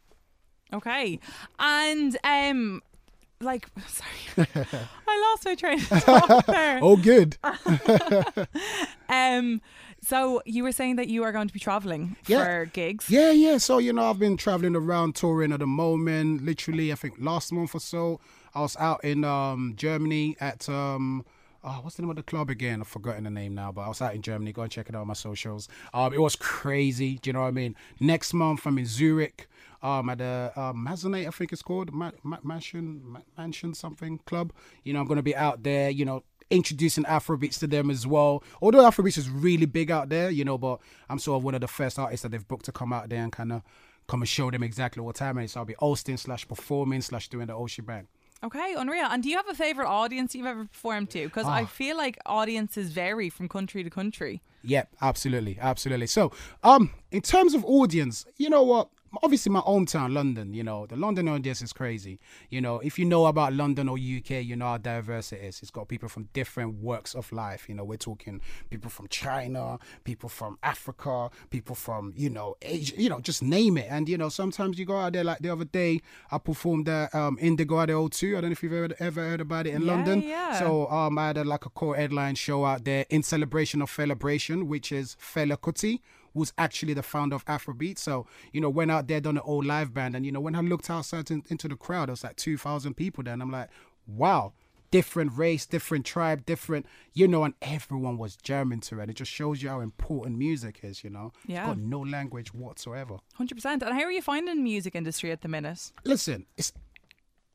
Okay. 0.73 1.19
And 1.59 2.17
um 2.25 2.83
like 3.41 3.67
sorry. 3.89 4.47
I 5.09 5.31
lost 5.31 5.45
my 5.45 5.55
train 5.55 5.79
of 5.81 5.87
thought 6.05 6.47
there. 6.47 6.79
Oh, 6.83 6.97
good. 6.97 7.37
Um 9.09 9.61
so 10.05 10.43
you 10.47 10.65
were 10.65 10.73
saying 10.73 10.97
that 10.97 11.07
you 11.09 11.23
are 11.23 11.31
going 11.31 11.47
to 11.47 11.55
be 11.55 11.61
traveling 11.61 12.17
Yeah. 12.27 12.45
for 12.45 12.65
gigs. 12.67 13.09
Yeah, 13.09 13.31
yeah. 13.31 13.59
So, 13.59 13.79
you 13.79 13.93
know, 13.93 14.11
I've 14.11 14.19
been 14.19 14.37
traveling 14.37 14.75
around 14.75 15.15
touring 15.15 15.53
at 15.53 15.61
the 15.61 15.67
moment. 15.67 16.45
Literally, 16.45 16.91
I 16.91 16.97
think 16.97 17.15
last 17.21 17.53
month 17.53 17.73
or 17.73 17.79
so, 17.81 18.19
I 18.53 18.63
was 18.63 18.77
out 18.79 19.05
in 19.05 19.23
um, 19.23 19.75
Germany 19.77 20.37
at, 20.41 20.69
um, 20.69 21.25
oh, 21.65 21.81
what's 21.83 21.97
the 21.97 22.03
name 22.03 22.11
of 22.11 22.17
the 22.17 22.23
club 22.23 22.51
again? 22.51 22.81
I've 22.81 22.89
forgotten 22.89 23.25
the 23.25 23.31
name 23.31 23.55
now, 23.55 23.73
but 23.73 23.83
I 23.83 23.89
was 23.89 24.03
out 24.03 24.15
in 24.15 24.23
Germany. 24.23 24.53
Go 24.53 24.63
and 24.63 24.71
check 24.71 24.89
it 24.89 24.95
out 24.95 25.03
on 25.03 25.07
my 25.09 25.15
socials. 25.15 25.69
Um, 25.95 26.13
it 26.13 26.21
was 26.21 26.37
crazy. 26.37 27.19
Do 27.19 27.31
you 27.31 27.35
know 27.35 27.43
what 27.43 27.49
I 27.49 27.53
mean? 27.53 27.77
Next 28.01 28.33
month, 28.35 28.67
I'm 28.67 28.79
in 28.79 28.87
Zurich. 28.87 29.49
Um, 29.83 30.09
at 30.11 30.19
the 30.19 30.53
Mazonate, 30.57 31.27
I 31.27 31.31
think 31.31 31.53
it's 31.53 31.63
called 31.63 31.93
Ma- 31.93 32.13
Ma- 32.23 32.39
Mansion, 32.45 33.03
Ma- 33.05 33.21
Mansion 33.37 33.75
something 33.75 34.19
club. 34.27 34.53
You 34.85 34.93
know, 34.93 35.01
I'm 35.01 35.07
gonna 35.07 35.23
be 35.23 35.35
out 35.35 35.65
there. 35.65 35.91
You 35.91 36.05
know, 36.05 36.23
introducing 36.51 37.05
Afrobeats 37.05 37.59
to 37.61 37.67
them 37.67 37.91
as 37.91 38.07
well. 38.07 38.45
Although 38.61 38.83
Afrobeats 38.89 39.19
is 39.19 39.29
really 39.29 39.67
big 39.67 39.91
out 39.91 40.09
there, 40.09 40.31
you 40.31 40.45
know, 40.45 40.59
but 40.59 40.81
I'm 41.09 41.19
sort 41.19 41.39
of 41.39 41.45
one 41.45 41.55
of 41.55 41.63
the 41.63 41.69
first 41.69 41.99
artists 41.99 42.23
that 42.23 42.31
they've 42.31 42.47
booked 42.47 42.67
to 42.67 42.73
come 42.73 42.93
out 42.93 43.09
there 43.09 43.23
and 43.23 43.33
kind 43.33 43.53
of 43.53 43.63
come 44.07 44.21
and 44.21 44.29
show 44.29 44.51
them 44.51 44.63
exactly 44.63 45.03
what 45.03 45.17
time 45.17 45.39
it 45.39 45.45
is. 45.45 45.53
So 45.53 45.61
I'll 45.61 45.67
be 45.67 45.75
hosting 45.79 46.17
slash 46.17 46.47
performing 46.47 47.01
slash 47.01 47.29
doing 47.29 47.47
the 47.47 47.55
whole 47.55 47.67
shebang. 47.67 48.07
Okay, 48.45 48.75
unreal. 48.77 49.07
And 49.11 49.23
do 49.23 49.29
you 49.29 49.37
have 49.37 49.49
a 49.49 49.55
favorite 49.55 49.87
audience 49.89 50.35
you've 50.35 50.47
ever 50.47 50.65
performed 50.65 51.11
to? 51.11 51.25
Because 51.27 51.47
I 51.47 51.63
Ah. 51.63 51.67
feel 51.67 51.97
like 51.97 52.19
audiences 52.27 52.91
vary 52.93 53.31
from 53.31 53.49
country 53.49 53.85
to 53.85 53.91
country. 53.91 54.43
Yeah, 54.65 54.85
absolutely, 55.01 55.59
absolutely. 55.61 56.07
So, 56.09 56.33
um, 56.65 56.91
in 57.11 57.21
terms 57.23 57.55
of 57.55 57.65
audience, 57.65 58.27
you 58.37 58.51
know 58.51 58.63
what? 58.63 58.89
Obviously, 59.23 59.51
my 59.53 59.61
hometown, 59.61 60.13
London. 60.13 60.55
You 60.55 60.63
know, 60.63 60.87
the 60.87 60.97
London 60.97 61.29
audience 61.29 61.61
is 61.63 61.73
crazy. 61.73 62.19
You 62.51 62.61
know, 62.61 62.79
if 62.81 62.99
you 62.99 63.05
know 63.05 63.27
about 63.27 63.53
London 63.53 63.89
or 63.89 63.97
UK, 63.97 64.43
you 64.45 64.57
know 64.57 64.67
how 64.67 64.79
diverse 64.79 65.33
it 65.33 65.41
is. 65.43 65.61
It's 65.61 65.71
got 65.71 65.89
people 65.89 66.09
from 66.09 66.29
different 66.33 66.81
works 66.83 67.15
of 67.15 67.31
life. 67.33 67.69
You 67.69 67.75
know, 67.75 67.85
we're 67.85 67.97
talking 67.99 68.41
people 68.71 68.91
from 68.91 69.09
China, 69.09 69.79
people 70.05 70.29
from 70.29 70.59
Africa, 70.63 71.31
people 71.51 71.75
from 71.75 72.13
you 72.17 72.31
know 72.31 72.57
Asia. 72.63 72.95
You 72.97 73.11
know, 73.11 73.21
just 73.21 73.43
name 73.43 73.77
it. 73.79 73.87
And 73.91 74.09
you 74.09 74.17
know, 74.17 74.29
sometimes 74.29 74.79
you 74.79 74.85
go 74.87 74.97
out 74.97 75.13
there. 75.13 75.25
Like 75.25 75.41
the 75.41 75.51
other 75.51 75.65
day, 75.67 76.01
I 76.31 76.39
performed 76.39 76.89
at 76.89 77.15
um, 77.15 77.37
Indigo 77.41 77.81
at 77.81 77.87
the 77.87 77.93
O2. 77.95 78.31
I 78.39 78.41
don't 78.41 78.51
know 78.51 78.53
if 78.53 78.63
you've 78.63 78.73
ever 78.73 78.95
ever 78.99 79.21
heard 79.21 79.41
about 79.41 79.67
it 79.67 79.75
in 79.75 79.83
Yeah, 79.83 79.93
London. 79.93 80.23
yeah. 80.23 80.59
So 80.59 80.89
um, 80.89 81.19
I 81.19 81.29
had 81.29 81.37
a, 81.39 81.45
like 81.45 81.67
a 81.67 81.71
core 81.71 81.97
headline 81.97 82.35
show 82.35 82.65
out 82.65 82.85
there 82.85 83.05
in 83.11 83.23
celebration 83.23 83.83
of 83.83 83.91
Felabration, 83.91 84.67
which 84.67 84.91
is 84.93 85.17
Fela 85.21 85.57
Kuti, 85.59 86.01
who's 86.35 86.53
actually 86.59 86.95
the 86.95 87.03
founder 87.03 87.37
of 87.37 87.45
Afrobeat. 87.47 87.99
So 87.99 88.27
you 88.53 88.61
know, 88.61 88.71
went 88.71 88.91
out 88.91 89.07
there, 89.09 89.21
done 89.21 89.37
an 89.37 89.43
old 89.45 89.65
live 89.67 89.93
band, 89.95 90.15
and 90.17 90.25
you 90.27 90.33
know, 90.33 90.41
when 90.41 90.55
I 90.55 90.61
looked 90.61 90.91
outside 90.91 91.31
in, 91.31 91.43
into 91.49 91.69
the 91.69 91.77
crowd, 91.77 92.09
there 92.09 92.13
was 92.13 92.25
like 92.25 92.37
two 92.37 92.57
thousand 92.57 92.95
people 92.95 93.25
there, 93.25 93.33
and 93.35 93.43
I'm 93.43 93.51
like, 93.51 93.69
wow. 94.07 94.53
Different 94.91 95.33
race, 95.39 95.65
different 95.65 96.05
tribe, 96.05 96.45
different, 96.45 96.85
you 97.15 97.27
know, 97.27 97.45
and 97.45 97.55
everyone 97.63 98.19
was 98.19 98.37
German 98.37 98.81
to 98.81 99.01
it. 99.01 99.09
It 99.09 99.15
just 99.15 99.31
shows 99.31 99.63
you 99.63 99.71
how 99.71 99.81
important 99.81 100.37
music 100.37 100.81
is, 100.83 101.03
you 101.03 101.09
know. 101.09 101.33
It's 101.45 101.53
Yeah. 101.55 101.65
got 101.65 101.79
no 101.79 102.01
language 102.01 102.53
whatsoever. 102.53 103.17
100%. 103.41 103.65
And 103.65 103.85
how 103.85 104.03
are 104.03 104.13
you 104.13 104.21
finding 104.21 104.55
the 104.57 104.61
music 104.61 104.95
industry 104.95 105.31
at 105.33 105.41
the 105.41 105.49
minute? 105.49 105.93
listen, 106.05 106.45
it's 106.59 106.75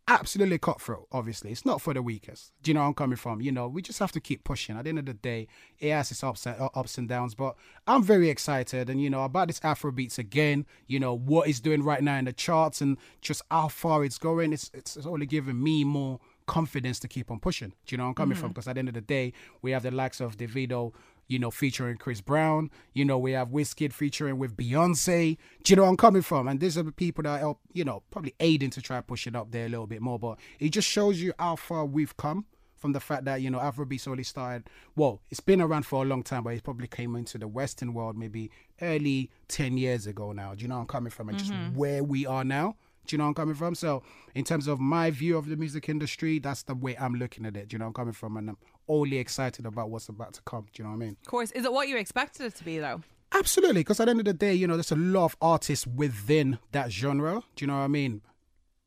absolutely 0.07 0.57
cutthroat, 0.57 1.07
obviously. 1.11 1.51
It's 1.51 1.65
not 1.65 1.81
for 1.81 1.93
the 1.93 2.01
weakest. 2.01 2.53
Do 2.63 2.71
you 2.71 2.75
know 2.75 2.81
where 2.81 2.87
I'm 2.87 2.93
coming 2.93 3.17
from? 3.17 3.41
You 3.41 3.51
know, 3.51 3.67
we 3.67 3.81
just 3.81 3.99
have 3.99 4.11
to 4.13 4.19
keep 4.19 4.43
pushing. 4.43 4.77
At 4.77 4.83
the 4.85 4.89
end 4.89 4.99
of 4.99 5.05
the 5.05 5.13
day, 5.13 5.47
it 5.79 5.91
has 5.91 6.11
its 6.11 6.23
ups 6.23 6.45
and, 6.45 6.59
uh, 6.59 6.69
ups 6.75 6.97
and 6.97 7.09
downs, 7.09 7.35
but 7.35 7.55
I'm 7.85 8.03
very 8.03 8.29
excited 8.29 8.89
and, 8.89 9.01
you 9.01 9.09
know, 9.09 9.23
about 9.23 9.47
this 9.47 9.59
Afro 9.63 9.91
beats 9.91 10.17
again, 10.17 10.65
you 10.87 10.99
know, 10.99 11.13
what 11.13 11.47
it's 11.47 11.59
doing 11.59 11.83
right 11.83 12.01
now 12.01 12.17
in 12.17 12.25
the 12.25 12.33
charts 12.33 12.81
and 12.81 12.97
just 13.21 13.41
how 13.51 13.67
far 13.67 14.05
it's 14.05 14.17
going. 14.17 14.53
It's, 14.53 14.71
it's, 14.73 14.95
it's 14.95 15.05
only 15.05 15.25
giving 15.25 15.61
me 15.61 15.83
more 15.83 16.19
confidence 16.45 16.99
to 16.99 17.07
keep 17.07 17.29
on 17.29 17.39
pushing. 17.39 17.73
Do 17.85 17.93
you 17.93 17.97
know 17.97 18.05
where 18.05 18.09
I'm 18.09 18.15
coming 18.15 18.37
from? 18.37 18.49
Because 18.49 18.67
at 18.67 18.75
the 18.75 18.79
end 18.79 18.87
of 18.87 18.93
the 18.93 19.01
day, 19.01 19.33
we 19.61 19.71
have 19.71 19.83
the 19.83 19.91
likes 19.91 20.21
of 20.21 20.37
Davido, 20.37 20.93
you 21.27 21.39
know, 21.39 21.51
featuring 21.51 21.97
Chris 21.97 22.21
Brown. 22.21 22.69
You 22.93 23.05
know, 23.05 23.17
we 23.17 23.31
have 23.33 23.49
Wizkid 23.49 23.93
featuring 23.93 24.37
with 24.37 24.55
Beyonce. 24.55 25.37
Do 25.63 25.71
you 25.71 25.75
know 25.75 25.83
where 25.83 25.89
I'm 25.89 25.97
coming 25.97 26.21
from? 26.21 26.47
And 26.47 26.59
these 26.59 26.77
are 26.77 26.83
the 26.83 26.91
people 26.91 27.23
that 27.23 27.39
help, 27.39 27.59
you 27.73 27.83
know, 27.83 28.03
probably 28.11 28.33
aiding 28.39 28.69
to 28.71 28.81
try 28.81 29.01
push 29.01 29.27
it 29.27 29.35
up 29.35 29.51
there 29.51 29.65
a 29.65 29.69
little 29.69 29.87
bit 29.87 30.01
more. 30.01 30.19
But 30.19 30.39
it 30.59 30.69
just 30.69 30.87
shows 30.87 31.21
you 31.21 31.33
how 31.39 31.55
far 31.55 31.85
we've 31.85 32.15
come 32.17 32.45
from 32.77 32.93
the 32.93 32.99
fact 32.99 33.25
that, 33.25 33.41
you 33.41 33.49
know, 33.49 33.59
Afrobeats 33.59 34.07
only 34.07 34.23
started, 34.23 34.69
well, 34.95 35.21
it's 35.29 35.39
been 35.39 35.61
around 35.61 35.85
for 35.85 36.03
a 36.03 36.07
long 36.07 36.23
time, 36.23 36.43
but 36.43 36.53
it 36.53 36.63
probably 36.63 36.87
came 36.87 37.15
into 37.15 37.37
the 37.37 37.47
Western 37.47 37.93
world 37.93 38.17
maybe 38.17 38.51
early 38.81 39.31
10 39.47 39.77
years 39.77 40.05
ago 40.05 40.31
now. 40.31 40.53
Do 40.53 40.61
you 40.61 40.67
know 40.67 40.75
where 40.75 40.81
I'm 40.81 40.87
coming 40.87 41.09
from? 41.09 41.29
And 41.29 41.37
just 41.37 41.51
mm-hmm. 41.51 41.75
where 41.75 42.03
we 42.03 42.25
are 42.25 42.43
now. 42.43 42.75
Do 43.07 43.15
you 43.15 43.17
know 43.17 43.25
where 43.25 43.29
I'm 43.29 43.35
coming 43.35 43.55
from? 43.55 43.75
So, 43.75 44.03
in 44.35 44.43
terms 44.43 44.67
of 44.67 44.79
my 44.79 45.09
view 45.11 45.37
of 45.37 45.47
the 45.47 45.55
music 45.55 45.89
industry, 45.89 46.39
that's 46.39 46.63
the 46.63 46.75
way 46.75 46.95
I'm 46.97 47.15
looking 47.15 47.45
at 47.45 47.55
it. 47.55 47.69
Do 47.69 47.75
you 47.75 47.79
know 47.79 47.85
where 47.85 47.89
I'm 47.89 47.93
coming 47.93 48.13
from? 48.13 48.37
And 48.37 48.49
I'm 48.49 48.57
only 48.87 49.17
excited 49.17 49.65
about 49.65 49.89
what's 49.89 50.09
about 50.09 50.33
to 50.33 50.41
come. 50.41 50.67
Do 50.73 50.81
you 50.81 50.83
know 50.83 50.91
what 50.91 51.03
I 51.03 51.05
mean? 51.05 51.17
Of 51.21 51.27
course. 51.27 51.51
Is 51.51 51.65
it 51.65 51.71
what 51.73 51.87
you 51.87 51.97
expected 51.97 52.45
it 52.45 52.55
to 52.55 52.63
be, 52.63 52.79
though? 52.79 53.01
Absolutely, 53.33 53.81
because 53.81 53.99
at 53.99 54.05
the 54.05 54.11
end 54.11 54.19
of 54.21 54.25
the 54.25 54.33
day, 54.33 54.53
you 54.53 54.67
know, 54.67 54.75
there's 54.75 54.91
a 54.91 54.95
lot 54.95 55.25
of 55.25 55.37
artists 55.41 55.85
within 55.85 56.59
that 56.71 56.91
genre. 56.91 57.41
Do 57.55 57.63
you 57.63 57.67
know 57.67 57.77
what 57.77 57.83
I 57.83 57.87
mean? 57.87 58.21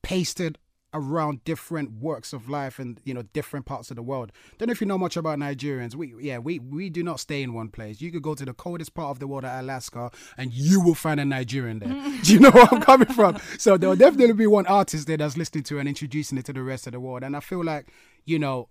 Pasted 0.02 0.58
around 0.92 1.44
different 1.44 1.92
works 1.92 2.32
of 2.32 2.48
life 2.48 2.78
and 2.78 3.00
you 3.04 3.14
know 3.14 3.22
different 3.32 3.66
parts 3.66 3.90
of 3.90 3.96
the 3.96 4.02
world. 4.02 4.32
Don't 4.58 4.68
know 4.68 4.72
if 4.72 4.80
you 4.80 4.86
know 4.86 4.98
much 4.98 5.16
about 5.16 5.38
Nigerians. 5.38 5.94
We 5.94 6.14
yeah 6.20 6.38
we 6.38 6.58
we 6.58 6.90
do 6.90 7.02
not 7.02 7.20
stay 7.20 7.42
in 7.42 7.52
one 7.52 7.68
place. 7.68 8.00
You 8.00 8.10
could 8.10 8.22
go 8.22 8.34
to 8.34 8.44
the 8.44 8.54
coldest 8.54 8.94
part 8.94 9.10
of 9.10 9.18
the 9.18 9.26
world, 9.26 9.44
at 9.44 9.60
Alaska, 9.60 10.10
and 10.36 10.52
you 10.52 10.80
will 10.80 10.94
find 10.94 11.20
a 11.20 11.24
Nigerian 11.24 11.78
there. 11.78 11.88
do 12.22 12.32
you 12.32 12.40
know 12.40 12.50
where 12.50 12.68
I'm 12.70 12.80
coming 12.80 13.08
from? 13.08 13.38
So 13.58 13.76
there 13.76 13.88
will 13.88 13.96
definitely 13.96 14.34
be 14.34 14.46
one 14.46 14.66
artist 14.66 15.06
there 15.06 15.16
that's 15.16 15.36
listening 15.36 15.64
to 15.64 15.78
and 15.78 15.88
introducing 15.88 16.38
it 16.38 16.44
to 16.46 16.52
the 16.52 16.62
rest 16.62 16.86
of 16.86 16.92
the 16.92 17.00
world. 17.00 17.22
And 17.22 17.36
I 17.36 17.40
feel 17.40 17.64
like 17.64 17.88
you 18.24 18.38
know 18.38 18.68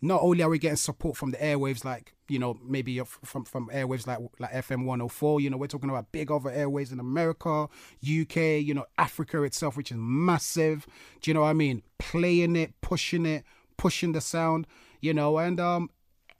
not 0.00 0.22
only 0.22 0.42
are 0.42 0.48
we 0.48 0.58
getting 0.58 0.76
support 0.76 1.16
from 1.16 1.30
the 1.30 1.36
airwaves, 1.38 1.84
like 1.84 2.14
you 2.28 2.38
know 2.38 2.58
maybe 2.64 3.00
from 3.00 3.44
from 3.44 3.68
airwaves 3.68 4.06
like 4.06 4.18
like 4.38 4.52
FM 4.52 4.84
104, 4.84 5.40
you 5.40 5.50
know 5.50 5.56
we're 5.56 5.66
talking 5.66 5.90
about 5.90 6.12
big 6.12 6.30
other 6.30 6.50
airwaves 6.50 6.92
in 6.92 7.00
America, 7.00 7.68
UK, 8.02 8.36
you 8.62 8.74
know 8.74 8.86
Africa 8.96 9.42
itself, 9.42 9.76
which 9.76 9.90
is 9.90 9.98
massive. 9.98 10.86
Do 11.20 11.30
you 11.30 11.34
know 11.34 11.42
what 11.42 11.50
I 11.50 11.54
mean? 11.54 11.82
Playing 11.98 12.56
it, 12.56 12.74
pushing 12.80 13.26
it, 13.26 13.44
pushing 13.76 14.12
the 14.12 14.20
sound, 14.20 14.66
you 15.00 15.14
know, 15.14 15.38
and 15.38 15.58
um, 15.58 15.90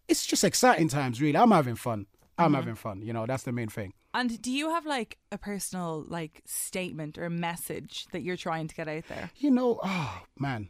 it's 0.06 0.26
just 0.26 0.44
exciting 0.44 0.88
times. 0.88 1.20
Really, 1.20 1.36
I'm 1.36 1.50
having 1.50 1.76
fun. 1.76 2.06
I'm 2.38 2.54
having 2.54 2.76
fun. 2.76 3.02
You 3.02 3.12
know, 3.12 3.26
that's 3.26 3.42
the 3.42 3.52
main 3.52 3.68
thing. 3.68 3.92
And 4.14 4.40
do 4.40 4.50
you 4.50 4.70
have 4.70 4.86
like 4.86 5.18
a 5.30 5.38
personal 5.38 6.04
like 6.08 6.42
statement 6.46 7.18
or 7.18 7.28
message 7.28 8.06
that 8.12 8.22
you're 8.22 8.36
trying 8.36 8.68
to 8.68 8.74
get 8.74 8.88
out 8.88 9.04
there? 9.08 9.30
You 9.36 9.50
know, 9.50 9.80
oh 9.82 10.22
man, 10.38 10.68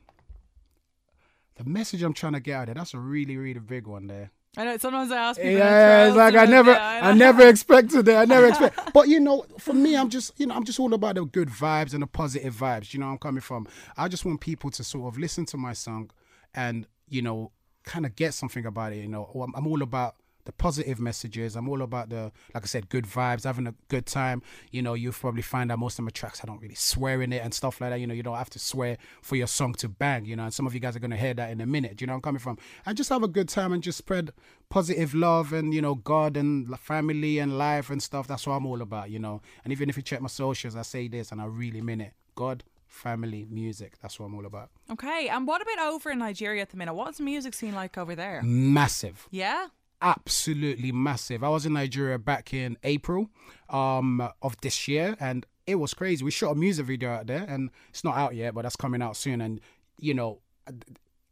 the 1.59 1.65
message 1.65 2.03
I'm 2.03 2.15
trying 2.15 2.35
to 2.35 2.41
get 2.41 2.55
out 2.55 2.67
there, 2.67 2.75
that's 2.75 2.95
a 2.95 2.99
really, 2.99 3.37
really 3.37 3.61
big 3.61 3.87
one 3.87 4.07
there. 4.07 4.31
I 4.57 4.65
know 4.65 4.77
sometimes 4.79 5.13
I 5.13 5.17
ask 5.17 5.41
people. 5.41 5.59
Yeah, 5.59 6.09
it's 6.09 6.17
like 6.17 6.35
I 6.35 6.47
never, 6.47 6.71
yeah, 6.71 7.01
I 7.03 7.13
know." 7.13 7.19
never 7.19 7.47
expected 7.47 8.09
it. 8.09 8.15
I 8.15 8.25
never 8.25 8.47
expect. 8.49 8.93
But 8.93 9.09
you 9.09 9.21
know, 9.21 9.45
for 9.59 9.75
me, 9.75 9.97
I'm 9.97 10.09
just, 10.09 10.39
you 10.39 10.47
know, 10.47 10.55
I'm 10.55 10.65
just 10.65 10.81
all 10.81 10.95
about 10.95 11.17
the 11.17 11.25
good 11.25 11.49
vibes 11.49 11.93
and 11.93 12.03
the 12.03 12.07
positive 12.07 12.55
vibes. 12.55 12.95
You 12.95 13.01
know, 13.01 13.09
I'm 13.09 13.19
coming 13.19 13.41
from. 13.41 13.67
I 13.97 14.09
just 14.09 14.25
want 14.25 14.41
people 14.41 14.71
to 14.71 14.83
sort 14.83 15.13
of 15.13 15.19
listen 15.19 15.45
to 15.47 15.57
my 15.57 15.75
song, 15.75 16.11
and 16.55 16.87
you 17.09 17.23
know, 17.23 17.53
kind 17.85 18.07
of 18.07 18.17
get 18.17 18.35
something 18.35 18.65
about 18.65 18.93
it. 18.93 18.97
You 18.97 19.09
know, 19.09 19.51
I'm 19.55 19.67
all 19.67 19.83
about 19.83 20.17
the 20.49 20.53
positive 20.53 20.99
messages. 20.99 21.57
I'm 21.57 21.69
all 21.69 21.83
about 21.83 22.09
the, 22.09 22.33
like 22.55 22.63
I 22.63 22.67
said, 22.67 22.89
good 22.89 23.05
vibes, 23.05 23.45
having 23.45 23.67
a 23.67 23.75
good 23.89 24.07
time. 24.07 24.41
You 24.71 24.81
know, 24.81 24.95
you'll 24.95 25.13
probably 25.13 25.43
find 25.43 25.69
that 25.69 25.79
most 25.79 25.99
of 25.99 26.07
my 26.07 26.11
tracks 26.11 26.41
I 26.43 26.47
don't 26.47 26.59
really 26.63 26.75
swear 26.75 27.21
in 27.21 27.35
it 27.35 27.43
and 27.45 27.53
stuff 27.53 27.83
like 27.83 27.91
that. 27.91 28.01
You 28.01 28.07
know, 28.07 28.15
you 28.15 28.23
don't 28.23 28.35
have 28.39 28.49
to 28.51 28.59
swear 28.59 28.97
for 29.21 29.37
your 29.37 29.47
song 29.47 29.75
to 29.75 29.91
bang. 29.91 30.25
You 30.25 30.37
know, 30.37 30.45
and 30.45 30.55
some 30.55 30.67
of 30.67 30.73
you 30.73 30.81
guys 30.81 30.97
are 30.97 31.01
gonna 31.01 31.19
hear 31.19 31.35
that 31.35 31.51
in 31.51 31.61
a 31.61 31.67
minute. 31.67 31.99
Do 31.99 32.03
you 32.03 32.07
know 32.07 32.13
where 32.13 32.17
I'm 32.17 32.23
coming 32.23 32.39
from? 32.39 32.57
And 32.87 32.97
just 32.97 33.11
have 33.11 33.23
a 33.23 33.29
good 33.29 33.51
time 33.51 33.75
and 33.75 33.83
just 33.83 33.99
spread 33.99 34.31
positive 34.71 35.13
love 35.13 35.53
and 35.53 35.75
you 35.75 35.83
know 35.83 35.97
God 35.97 36.39
and 36.39 36.75
family 36.81 37.39
and 37.39 37.59
life 37.59 37.91
and 37.91 38.03
stuff. 38.03 38.27
That's 38.27 38.47
what 38.47 38.55
I'm 38.55 38.65
all 38.65 38.81
about. 38.81 39.11
You 39.11 39.19
know, 39.19 39.43
and 39.65 39.73
even 39.73 39.91
if 39.91 39.99
you 39.99 40.03
check 40.03 40.23
my 40.23 40.29
socials, 40.29 40.77
I 40.77 40.83
say 40.83 41.09
this 41.09 41.31
and 41.31 41.43
I 41.43 41.45
really 41.45 41.83
mean 41.83 42.01
it. 42.01 42.15
God. 42.35 42.65
Family, 42.91 43.47
music. 43.51 43.99
That's 44.01 44.19
what 44.19 44.27
I'm 44.27 44.35
all 44.35 44.47
about. 44.47 44.71
Okay, 44.91 45.29
and 45.29 45.47
what 45.47 45.61
about 45.61 45.79
over 45.93 46.11
in 46.11 46.21
Nigeria 46.21 46.63
at 46.63 46.71
the 46.71 46.79
minute? 46.79 46.95
What's 46.95 47.19
the 47.19 47.23
music 47.25 47.53
scene 47.53 47.75
like 47.75 47.99
over 47.99 48.15
there? 48.15 48.41
Massive. 48.43 49.29
Yeah. 49.31 49.67
Absolutely 50.03 50.93
massive. 50.93 51.43
I 51.43 51.49
was 51.49 51.67
in 51.67 51.73
Nigeria 51.73 52.19
back 52.19 52.55
in 52.55 52.77
April 52.83 53.31
um, 53.69 54.29
of 54.43 54.61
this 54.61 54.89
year, 54.89 55.17
and 55.21 55.47
it 55.67 55.77
was 55.77 55.95
crazy. 55.95 56.25
We 56.25 56.31
shot 56.31 56.53
a 56.53 56.55
music 56.55 56.87
video 56.87 57.11
out 57.11 57.27
there, 57.27 57.45
and 57.49 57.71
it's 57.91 58.05
not 58.05 58.17
out 58.17 58.35
yet, 58.35 58.55
but 58.55 58.63
that's 58.63 58.77
coming 58.77 59.03
out 59.03 59.17
soon. 59.17 59.41
And 59.41 59.61
you 59.99 60.15
know, 60.15 60.41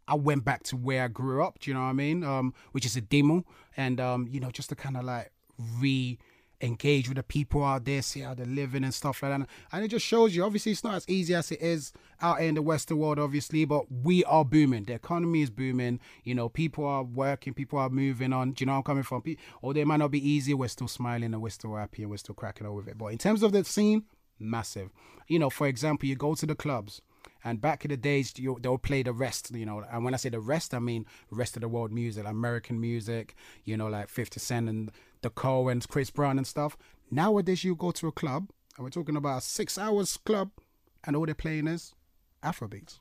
I 0.08 0.14
went 0.14 0.44
back 0.44 0.62
to 0.64 0.76
where 0.76 1.04
I 1.04 1.08
grew 1.08 1.42
up. 1.42 1.58
Do 1.58 1.70
you 1.70 1.74
know 1.74 1.80
what 1.80 1.86
I 1.86 1.92
mean? 1.94 2.24
Um, 2.24 2.54
which 2.72 2.86
is 2.86 2.96
a 2.96 3.00
demo, 3.00 3.44
and 3.76 4.00
um, 4.00 4.28
you 4.30 4.40
know, 4.40 4.50
just 4.50 4.68
to 4.70 4.76
kind 4.76 4.96
of 4.96 5.04
like 5.04 5.32
re 5.58 6.18
engage 6.60 7.08
with 7.08 7.16
the 7.16 7.22
people 7.22 7.62
out 7.64 7.84
there, 7.84 8.02
see 8.02 8.20
how 8.20 8.34
they're 8.34 8.46
living 8.46 8.84
and 8.84 8.94
stuff 8.94 9.22
like 9.22 9.38
that. 9.38 9.48
And 9.72 9.84
it 9.84 9.88
just 9.88 10.06
shows 10.06 10.34
you, 10.34 10.44
obviously, 10.44 10.72
it's 10.72 10.84
not 10.84 10.94
as 10.94 11.08
easy 11.08 11.34
as 11.34 11.50
it 11.52 11.60
is 11.60 11.92
out 12.20 12.40
in 12.40 12.54
the 12.54 12.62
Western 12.62 12.98
world, 12.98 13.18
obviously, 13.18 13.64
but 13.64 13.90
we 13.90 14.24
are 14.24 14.44
booming. 14.44 14.84
The 14.84 14.94
economy 14.94 15.42
is 15.42 15.50
booming. 15.50 16.00
You 16.24 16.34
know, 16.34 16.48
people 16.48 16.84
are 16.86 17.02
working, 17.02 17.54
people 17.54 17.78
are 17.78 17.90
moving 17.90 18.32
on. 18.32 18.52
Do 18.52 18.62
you 18.62 18.66
know 18.66 18.72
where 18.72 18.78
I'm 18.78 18.84
coming 18.84 19.02
from? 19.02 19.22
Although 19.62 19.80
it 19.80 19.86
might 19.86 19.98
not 19.98 20.10
be 20.10 20.28
easy, 20.28 20.54
we're 20.54 20.68
still 20.68 20.88
smiling 20.88 21.34
and 21.34 21.42
we're 21.42 21.50
still 21.50 21.74
happy 21.74 22.02
and 22.02 22.10
we're 22.10 22.16
still 22.16 22.34
cracking 22.34 22.66
on 22.66 22.74
with 22.74 22.88
it. 22.88 22.98
But 22.98 23.06
in 23.06 23.18
terms 23.18 23.42
of 23.42 23.52
the 23.52 23.64
scene, 23.64 24.04
massive. 24.38 24.90
You 25.28 25.38
know, 25.38 25.50
for 25.50 25.66
example, 25.66 26.08
you 26.08 26.16
go 26.16 26.34
to 26.34 26.46
the 26.46 26.54
clubs. 26.54 27.02
And 27.46 27.60
back 27.60 27.84
in 27.84 27.90
the 27.90 27.96
days, 27.96 28.32
you, 28.36 28.58
they'll 28.60 28.76
play 28.76 29.04
the 29.04 29.12
rest, 29.12 29.54
you 29.54 29.64
know. 29.64 29.84
And 29.92 30.04
when 30.04 30.14
I 30.14 30.16
say 30.16 30.30
the 30.30 30.40
rest, 30.40 30.74
I 30.74 30.80
mean 30.80 31.06
rest 31.30 31.56
of 31.56 31.60
the 31.62 31.68
world 31.68 31.92
music, 31.92 32.26
American 32.26 32.80
music, 32.80 33.36
you 33.64 33.76
know, 33.76 33.86
like 33.86 34.08
50 34.08 34.40
Cent 34.40 34.68
and 34.68 34.90
the 35.22 35.30
Coens, 35.30 35.86
Chris 35.88 36.10
Brown 36.10 36.38
and 36.38 36.46
stuff. 36.46 36.76
Nowadays, 37.08 37.62
you 37.62 37.76
go 37.76 37.92
to 37.92 38.08
a 38.08 38.12
club, 38.12 38.48
and 38.76 38.82
we're 38.84 38.90
talking 38.90 39.14
about 39.16 39.38
a 39.38 39.40
six 39.42 39.78
hours 39.78 40.16
club, 40.16 40.50
and 41.04 41.14
all 41.14 41.24
they're 41.24 41.36
playing 41.36 41.68
is 41.68 41.94
Afrobeats. 42.42 42.98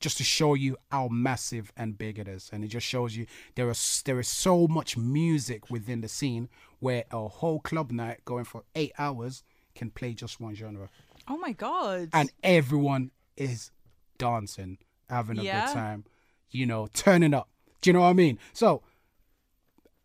Just 0.00 0.16
to 0.18 0.24
show 0.24 0.54
you 0.54 0.76
how 0.90 1.08
massive 1.08 1.70
and 1.76 1.98
big 1.98 2.18
it 2.18 2.28
is, 2.28 2.48
and 2.52 2.64
it 2.64 2.68
just 2.68 2.86
shows 2.86 3.16
you 3.16 3.26
there 3.56 3.68
is 3.68 4.02
there 4.06 4.18
is 4.20 4.28
so 4.28 4.66
much 4.68 4.96
music 4.96 5.68
within 5.70 6.00
the 6.00 6.08
scene 6.08 6.48
where 6.78 7.04
a 7.10 7.26
whole 7.28 7.58
club 7.60 7.90
night 7.90 8.24
going 8.24 8.44
for 8.44 8.62
eight 8.76 8.92
hours 8.98 9.42
can 9.74 9.90
play 9.90 10.14
just 10.14 10.40
one 10.40 10.54
genre 10.54 10.88
Oh 11.26 11.36
my 11.36 11.52
god. 11.52 12.08
and 12.12 12.30
everyone 12.44 13.10
is 13.40 13.70
dancing, 14.18 14.78
having 15.08 15.38
a 15.38 15.42
Yeah. 15.42 15.60
good 15.66 15.72
time, 15.72 16.04
you 16.50 16.66
know, 16.66 16.88
turning 16.92 17.34
up. 17.34 17.48
Do 17.80 17.90
you 17.90 17.94
know 17.94 18.00
what 18.00 18.08
I 18.08 18.12
mean? 18.14 18.38
So, 18.52 18.82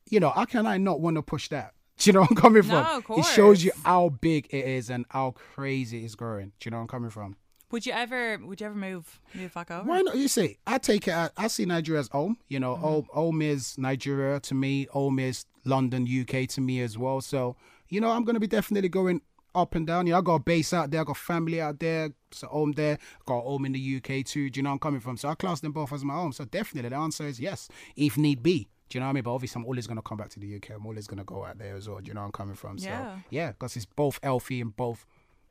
you 0.10 0.20
know, 0.20 0.30
how 0.30 0.46
can 0.46 0.66
I 0.66 0.78
not 0.78 1.02
want 1.02 1.16
to 1.16 1.22
push 1.22 1.48
that? 1.50 1.74
Do 1.98 2.10
you 2.10 2.14
know 2.14 2.22
where 2.22 2.28
I'm 2.30 2.36
coming 2.36 2.64
from? 2.64 2.84
No, 2.84 2.98
of 2.98 3.18
It 3.20 3.26
shows 3.26 3.64
you 3.64 3.72
how 3.86 4.10
big 4.10 4.48
it 4.50 4.66
is 4.66 4.90
and 4.90 5.06
how 5.10 5.32
crazy 5.32 6.04
it's 6.06 6.16
growing. 6.16 6.52
Do 6.60 6.68
you 6.68 6.72
know 6.72 6.78
where 6.78 6.82
I'm 6.84 6.88
coming 6.88 7.10
from? 7.10 7.38
would 7.72 7.88
you 7.88 7.92
ever 7.92 8.38
would 8.38 8.62
you 8.62 8.68
ever 8.68 8.76
move 8.76 9.20
move 9.34 9.52
back 9.52 9.72
over? 9.72 9.90
Why 9.90 10.02
not? 10.04 10.16
You 10.16 10.28
see, 10.28 10.60
I 10.68 10.78
take 10.78 11.08
it. 11.08 11.32
I 11.36 11.48
see 11.48 11.66
Nigeria 11.66 12.02
as 12.02 12.08
home. 12.10 12.38
You 12.48 12.60
know, 12.60 12.74
Mm-hmm. 12.76 12.84
home, 12.84 13.08
home 13.12 13.42
is 13.42 13.76
Nigeria 13.80 14.40
to 14.42 14.54
me. 14.54 14.86
Home 14.92 15.18
is 15.18 15.46
London, 15.66 16.04
UK 16.08 16.48
to 16.50 16.62
me 16.62 16.82
as 16.82 17.00
well. 17.00 17.20
So, 17.20 17.56
you 17.90 18.00
know, 18.00 18.12
I'm 18.12 18.26
gonna 18.26 18.40
be 18.40 18.46
definitely 18.46 18.90
going 18.90 19.22
up 19.56 19.74
and 19.74 19.88
down. 19.88 20.06
You 20.06 20.14
know, 20.14 20.20
I 20.20 20.22
got 20.22 20.36
a 20.36 20.40
base 20.40 20.72
out 20.72 20.92
there. 20.92 21.02
I 21.02 21.04
got 21.04 21.18
family 21.18 21.60
out 21.62 21.80
there. 21.80 22.12
So 22.34 22.48
home 22.48 22.74
there. 22.74 22.98
Got 23.26 23.42
home 23.44 23.66
in 23.66 23.72
the 23.72 23.96
UK 23.98 24.26
too. 24.26 24.50
Do 24.50 24.60
you 24.60 24.64
know 24.64 24.70
where 24.70 24.74
I'm 24.74 24.80
coming 24.80 25.00
from? 25.00 25.18
So 25.18 25.30
I 25.30 25.36
class 25.36 25.60
them 25.60 25.72
both 25.72 25.92
as 25.94 26.04
my 26.04 26.14
home. 26.16 26.32
So 26.34 26.46
definitely, 26.46 26.90
the 26.90 26.96
answer 26.96 27.26
is 27.28 27.40
yes, 27.40 27.70
if 27.96 28.18
need 28.18 28.42
be. 28.44 28.68
Do 28.90 28.98
you 28.98 29.00
know 29.00 29.08
what 29.08 29.12
I 29.12 29.14
mean? 29.14 29.24
But 29.24 29.34
obviously, 29.34 29.60
I'm 29.60 29.66
always 29.66 29.88
gonna 29.88 30.02
come 30.02 30.18
back 30.18 30.30
to 30.32 30.40
the 30.40 30.56
UK. 30.58 30.72
I'm 30.72 30.86
always 30.86 31.08
gonna 31.08 31.24
go 31.24 31.46
out 31.46 31.58
there 31.58 31.76
as 31.76 31.88
well. 31.90 32.00
Do 32.00 32.08
you 32.08 32.14
know 32.14 32.22
where 32.22 32.26
I'm 32.26 32.32
coming 32.32 32.56
from? 32.56 32.78
So 32.78 32.90
Yeah. 32.90 33.18
yeah, 33.30 33.52
because 33.52 33.76
it's 33.76 33.86
both 33.86 34.20
healthy 34.22 34.62
in 34.62 34.70
both 34.70 35.06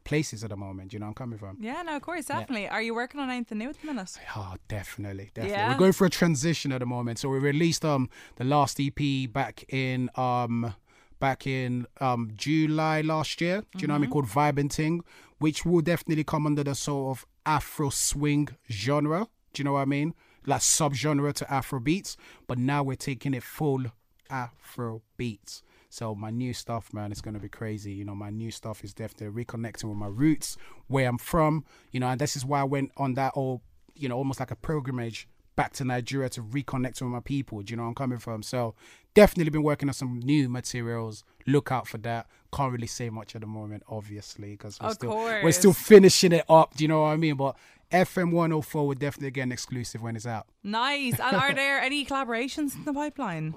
places 0.05 0.43
at 0.43 0.51
the 0.51 0.57
moment. 0.57 0.91
Do 0.91 0.97
you 0.97 0.99
know 1.01 1.07
I'm 1.07 1.15
coming 1.15 1.39
from? 1.39 1.57
Yeah, 1.61 1.83
no, 1.83 1.95
of 1.97 2.03
course, 2.03 2.27
definitely. 2.27 2.69
Are 2.69 2.83
you 2.83 2.93
working 2.95 3.21
on 3.21 3.31
anything 3.31 3.59
new 3.59 3.69
at 3.69 3.81
the 3.81 3.87
minute? 3.87 4.17
Oh, 4.37 4.55
definitely, 4.69 5.31
definitely. 5.35 5.63
Yeah? 5.63 5.69
We're 5.69 5.79
going 5.79 5.93
for 5.93 6.07
a 6.07 6.11
transition 6.11 6.73
at 6.73 6.81
the 6.81 6.87
moment. 6.87 7.19
So 7.21 7.29
we 7.29 7.39
released 7.39 7.85
um 7.85 8.11
the 8.37 8.45
last 8.45 8.81
EP 8.81 9.33
back 9.33 9.65
in 9.69 10.11
um 10.17 10.75
back 11.23 11.47
in 11.47 11.87
um 12.01 12.33
July 12.35 13.01
last 13.01 13.41
year. 13.41 13.63
Do 13.77 13.83
you 13.83 13.87
know 13.87 13.95
what 13.95 13.99
I 13.99 14.01
mean? 14.01 14.11
Called 14.11 14.27
Vibing 14.27 14.69
Ting, 14.69 15.05
which 15.39 15.65
will 15.65 15.81
definitely 15.81 16.25
come 16.25 16.47
under 16.47 16.65
the 16.65 16.75
sort 16.75 17.17
of 17.17 17.27
Afro 17.47 17.91
swing 17.91 18.49
genre. 18.69 19.29
Do 19.53 19.61
you 19.61 19.65
know 19.65 19.75
what 19.75 19.83
I 19.83 19.85
mean? 19.85 20.15
Like 20.45 20.63
subgenre 20.63 21.33
to 21.35 21.45
Afro 21.53 21.79
beats, 21.79 22.17
but 22.49 22.59
now 22.59 22.83
we're 22.83 22.97
taking 22.97 23.35
it 23.35 23.45
full 23.45 23.85
Afro 24.31 25.03
beats. 25.17 25.63
So 25.91 26.13
my 26.17 26.31
new 26.31 26.53
stuff, 26.53 26.93
man, 26.93 27.13
it's 27.13 27.21
gonna 27.21 27.39
be 27.39 27.49
crazy. 27.49 27.93
You 27.93 28.05
know, 28.05 28.17
my 28.17 28.31
new 28.31 28.51
stuff 28.51 28.83
is 28.83 28.93
definitely 28.93 29.45
reconnecting 29.45 29.85
with 29.85 29.99
my 29.99 30.09
roots, 30.09 30.57
where 30.89 31.09
I'm 31.09 31.19
from. 31.19 31.65
You 31.93 32.01
know, 32.01 32.09
and 32.09 32.21
this 32.21 32.35
is 32.35 32.45
why 32.45 32.63
I 32.63 32.65
went 32.65 32.91
on 32.97 33.15
that 33.15 33.35
all, 33.35 33.63
you 33.95 34.09
know, 34.09 34.17
almost 34.17 34.41
like 34.41 34.51
a 34.51 34.57
pilgrimage 34.57 35.29
back 35.63 35.73
to 35.75 35.85
Nigeria 35.85 36.29
to 36.29 36.43
reconnect 36.43 37.01
with 37.01 37.11
my 37.11 37.21
people. 37.21 37.63
Do 37.63 37.71
you 37.71 37.77
know 37.77 37.85
where 37.85 37.89
I'm 37.91 37.95
coming 37.95 38.19
from? 38.19 38.43
So 38.43 38.75
definitely 39.15 39.51
been 39.51 39.63
working 39.63 39.89
on 39.89 39.95
some 39.95 40.19
new 40.19 40.49
materials. 40.49 41.23
Look 41.47 41.71
out 41.71 41.87
for 41.87 41.99
that. 41.99 42.27
Can't 42.53 42.73
really 42.73 42.89
say 42.89 43.11
much 43.11 43.37
at 43.37 43.43
the 43.43 43.47
moment, 43.47 43.85
obviously, 43.89 44.51
because 44.53 44.81
we're 44.81 44.89
Of 44.89 44.95
still 44.95 45.15
we're 45.15 45.53
still 45.53 45.73
finishing 45.73 46.33
it 46.33 46.45
up. 46.49 46.75
Do 46.75 46.83
you 46.83 46.89
know 46.89 47.03
what 47.03 47.11
I 47.11 47.17
mean? 47.17 47.37
But 47.37 47.57
FM 47.93 48.33
104 48.33 48.87
will 48.89 48.95
definitely 48.95 49.31
get 49.31 49.43
an 49.43 49.53
exclusive 49.53 50.03
when 50.03 50.17
it's 50.17 50.27
out. 50.27 50.49
Nice. 50.65 51.21
And 51.21 51.37
are 51.37 51.55
there 51.55 51.79
any 51.79 52.05
collaborations 52.05 52.75
in 52.75 52.85
the 52.85 52.93
pipeline? 52.93 53.55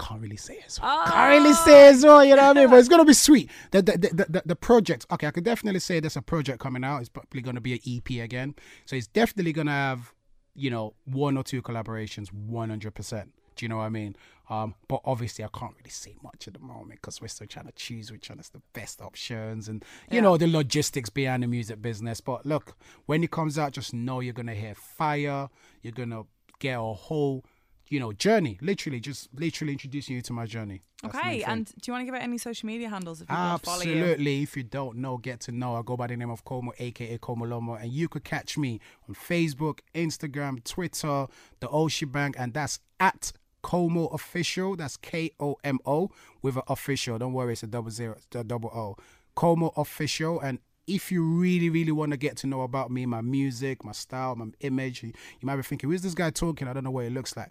can't 0.00 0.20
really 0.20 0.36
say 0.36 0.58
as 0.66 0.80
well. 0.80 0.90
Ah. 0.90 1.10
Can't 1.12 1.42
really 1.42 1.54
say 1.54 1.88
as 1.88 2.04
well, 2.04 2.24
you 2.24 2.34
know 2.34 2.48
what 2.48 2.56
I 2.56 2.60
mean? 2.60 2.70
But 2.70 2.78
it's 2.78 2.88
gonna 2.88 3.04
be 3.04 3.12
sweet. 3.12 3.50
The 3.70 3.82
the, 3.82 3.92
the, 3.98 4.26
the 4.28 4.42
the 4.46 4.56
project, 4.56 5.06
okay, 5.10 5.26
I 5.26 5.30
could 5.30 5.44
definitely 5.44 5.80
say 5.80 6.00
there's 6.00 6.16
a 6.16 6.22
project 6.22 6.58
coming 6.58 6.84
out. 6.84 7.00
It's 7.00 7.08
probably 7.08 7.42
gonna 7.42 7.60
be 7.60 7.74
an 7.74 7.80
EP 7.86 8.24
again. 8.24 8.54
So 8.86 8.96
it's 8.96 9.06
definitely 9.06 9.52
gonna 9.52 9.70
have, 9.70 10.12
you 10.60 10.70
know, 10.70 10.94
one 11.04 11.36
or 11.36 11.42
two 11.42 11.62
collaborations, 11.62 12.32
one 12.32 12.68
hundred 12.68 12.94
percent. 12.94 13.32
Do 13.56 13.64
you 13.64 13.68
know 13.68 13.78
what 13.78 13.84
I 13.84 13.88
mean? 13.90 14.16
Um, 14.48 14.74
but 14.88 15.00
obviously 15.04 15.44
I 15.44 15.48
can't 15.52 15.74
really 15.76 15.90
say 15.90 16.16
much 16.22 16.48
at 16.48 16.54
the 16.54 16.60
moment 16.60 17.00
because 17.00 17.20
we're 17.20 17.28
still 17.28 17.46
trying 17.46 17.66
to 17.66 17.72
choose 17.72 18.10
which 18.10 18.28
one 18.28 18.40
is 18.40 18.48
the 18.48 18.62
best 18.72 19.00
options 19.00 19.68
and 19.68 19.84
you 20.10 20.20
know 20.20 20.36
the 20.36 20.46
logistics 20.48 21.08
behind 21.08 21.42
the 21.42 21.46
music 21.46 21.80
business. 21.80 22.20
But 22.20 22.46
look, 22.46 22.76
when 23.06 23.22
it 23.22 23.30
comes 23.30 23.58
out, 23.58 23.72
just 23.72 23.94
know 23.94 24.20
you're 24.20 24.32
gonna 24.34 24.54
hear 24.54 24.74
fire. 24.74 25.48
You're 25.82 25.92
gonna 25.92 26.22
get 26.58 26.78
a 26.78 26.82
whole 26.82 27.44
you 27.90 27.98
know, 27.98 28.12
journey. 28.12 28.56
Literally, 28.62 29.00
just 29.00 29.28
literally 29.34 29.72
introducing 29.72 30.16
you 30.16 30.22
to 30.22 30.32
my 30.32 30.46
journey. 30.46 30.80
That's 31.02 31.14
Okay, 31.14 31.42
and 31.42 31.66
do 31.66 31.72
you 31.86 31.92
want 31.92 32.02
to 32.02 32.06
give 32.06 32.14
out 32.14 32.22
any 32.22 32.38
social 32.38 32.66
media 32.66 32.88
handles 32.88 33.20
if 33.20 33.28
people 33.28 33.58
to 33.58 33.64
follow 33.64 33.82
you? 33.82 33.92
Absolutely. 33.92 34.42
If 34.42 34.56
you 34.56 34.62
don't 34.62 34.98
know, 34.98 35.18
get 35.18 35.40
to 35.40 35.52
know. 35.52 35.74
I 35.74 35.82
go 35.82 35.96
by 35.96 36.06
the 36.06 36.16
name 36.16 36.30
of 36.30 36.44
Komo, 36.44 36.70
aka 36.78 37.18
Komo 37.18 37.42
Lomo, 37.42 37.80
and 37.80 37.92
you 37.92 38.08
could 38.08 38.24
catch 38.24 38.56
me 38.56 38.80
on 39.08 39.14
Facebook, 39.14 39.80
Instagram, 39.94 40.62
Twitter, 40.64 41.26
the 41.58 41.68
Oshi 41.68 42.10
Bank, 42.10 42.36
and 42.38 42.54
that's 42.54 42.78
at 43.00 43.32
Komo 43.64 44.14
Official. 44.14 44.76
That's 44.76 44.96
K 44.96 45.32
O 45.40 45.56
M 45.64 45.80
O 45.84 46.10
with 46.42 46.56
an 46.56 46.62
official. 46.68 47.18
Don't 47.18 47.32
worry, 47.32 47.54
it's 47.54 47.64
a 47.64 47.66
double 47.66 47.90
zero, 47.90 48.16
a 48.34 48.44
double 48.44 48.70
O. 48.70 48.96
Komo 49.36 49.72
Official, 49.76 50.38
and 50.40 50.60
if 50.86 51.12
you 51.12 51.22
really, 51.22 51.70
really 51.70 51.92
want 51.92 52.10
to 52.10 52.16
get 52.16 52.36
to 52.38 52.46
know 52.46 52.62
about 52.62 52.90
me, 52.90 53.06
my 53.06 53.20
music, 53.20 53.84
my 53.84 53.92
style, 53.92 54.34
my 54.34 54.46
image, 54.60 55.02
you, 55.02 55.12
you 55.40 55.46
might 55.46 55.56
be 55.56 55.62
thinking, 55.62 55.88
who's 55.88 56.02
this 56.02 56.14
guy 56.14 56.30
talking? 56.30 56.66
I 56.66 56.72
don't 56.72 56.82
know 56.84 56.90
what 56.90 57.04
it 57.04 57.12
looks 57.12 57.36
like. 57.36 57.50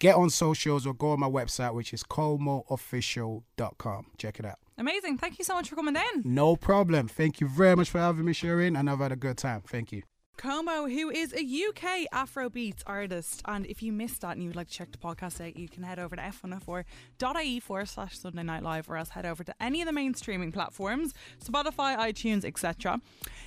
Get 0.00 0.16
on 0.16 0.30
socials 0.30 0.86
or 0.86 0.94
go 0.94 1.10
on 1.10 1.20
my 1.20 1.28
website, 1.28 1.74
which 1.74 1.92
is 1.92 2.02
komoofficial.com. 2.02 4.06
Check 4.16 4.40
it 4.40 4.46
out. 4.46 4.58
Amazing. 4.78 5.18
Thank 5.18 5.38
you 5.38 5.44
so 5.44 5.54
much 5.54 5.68
for 5.68 5.76
coming 5.76 5.94
in. 5.94 6.22
No 6.24 6.56
problem. 6.56 7.06
Thank 7.06 7.40
you 7.40 7.46
very 7.46 7.76
much 7.76 7.90
for 7.90 7.98
having 7.98 8.24
me, 8.24 8.32
Shireen, 8.32 8.78
and 8.78 8.88
I've 8.88 9.00
had 9.00 9.12
a 9.12 9.16
good 9.16 9.36
time. 9.36 9.62
Thank 9.66 9.92
you. 9.92 10.02
Komo, 10.40 10.90
who 10.90 11.10
is 11.10 11.34
a 11.34 11.40
UK 11.42 12.08
Afrobeats 12.14 12.82
artist. 12.86 13.42
And 13.44 13.66
if 13.66 13.82
you 13.82 13.92
missed 13.92 14.22
that 14.22 14.32
and 14.32 14.42
you 14.42 14.48
would 14.48 14.56
like 14.56 14.68
to 14.68 14.72
check 14.72 14.90
the 14.90 14.96
podcast 14.96 15.46
out, 15.46 15.54
you 15.54 15.68
can 15.68 15.82
head 15.82 15.98
over 15.98 16.16
to 16.16 16.22
fm104.ie 16.22 17.60
forward 17.60 17.88
slash 17.88 18.18
Sunday 18.18 18.42
Night 18.42 18.62
Live 18.62 18.88
or 18.88 18.96
else 18.96 19.10
head 19.10 19.26
over 19.26 19.44
to 19.44 19.54
any 19.60 19.82
of 19.82 19.86
the 19.86 19.92
main 19.92 20.14
streaming 20.14 20.50
platforms, 20.50 21.12
Spotify, 21.44 21.94
iTunes, 21.94 22.46
etc. 22.46 23.02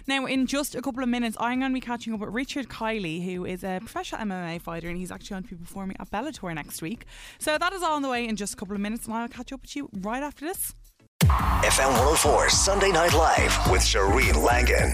Now, 0.05 0.27
in 0.27 0.45
just 0.45 0.75
a 0.75 0.83
couple 0.83 1.01
of 1.01 1.09
minutes, 1.09 1.35
I'm 1.39 1.62
going 1.62 1.71
to 1.71 1.73
be 1.73 1.81
catching 1.81 2.13
up 2.13 2.19
with 2.19 2.29
Richard 2.29 2.69
Kiley, 2.69 3.25
who 3.25 3.43
is 3.43 3.63
a 3.63 3.79
professional 3.79 4.21
MMA 4.21 4.62
fighter 4.62 4.88
and 4.88 4.97
he's 4.97 5.12
actually 5.12 5.33
going 5.33 5.43
to 5.45 5.55
be 5.55 5.55
performing 5.55 5.97
at 6.00 6.12
Bellator 6.12 6.53
next 6.53 6.83
week. 6.83 7.05
So 7.39 7.57
that 7.57 7.73
is 7.73 7.81
all 7.81 7.95
on 7.95 8.03
the 8.03 8.09
way 8.09 8.27
in 8.27 8.35
just 8.35 8.53
a 8.53 8.57
couple 8.57 8.75
of 8.75 8.81
minutes, 8.81 9.07
and 9.07 9.15
I'll 9.15 9.27
catch 9.27 9.51
up 9.51 9.63
with 9.63 9.75
you 9.75 9.89
right 10.01 10.21
after 10.21 10.45
this. 10.45 10.75
FM 11.23 11.89
104 11.89 12.50
Sunday 12.51 12.91
Night 12.91 13.15
Live 13.15 13.71
with 13.71 13.81
Shereen 13.81 14.43
Langan. 14.43 14.93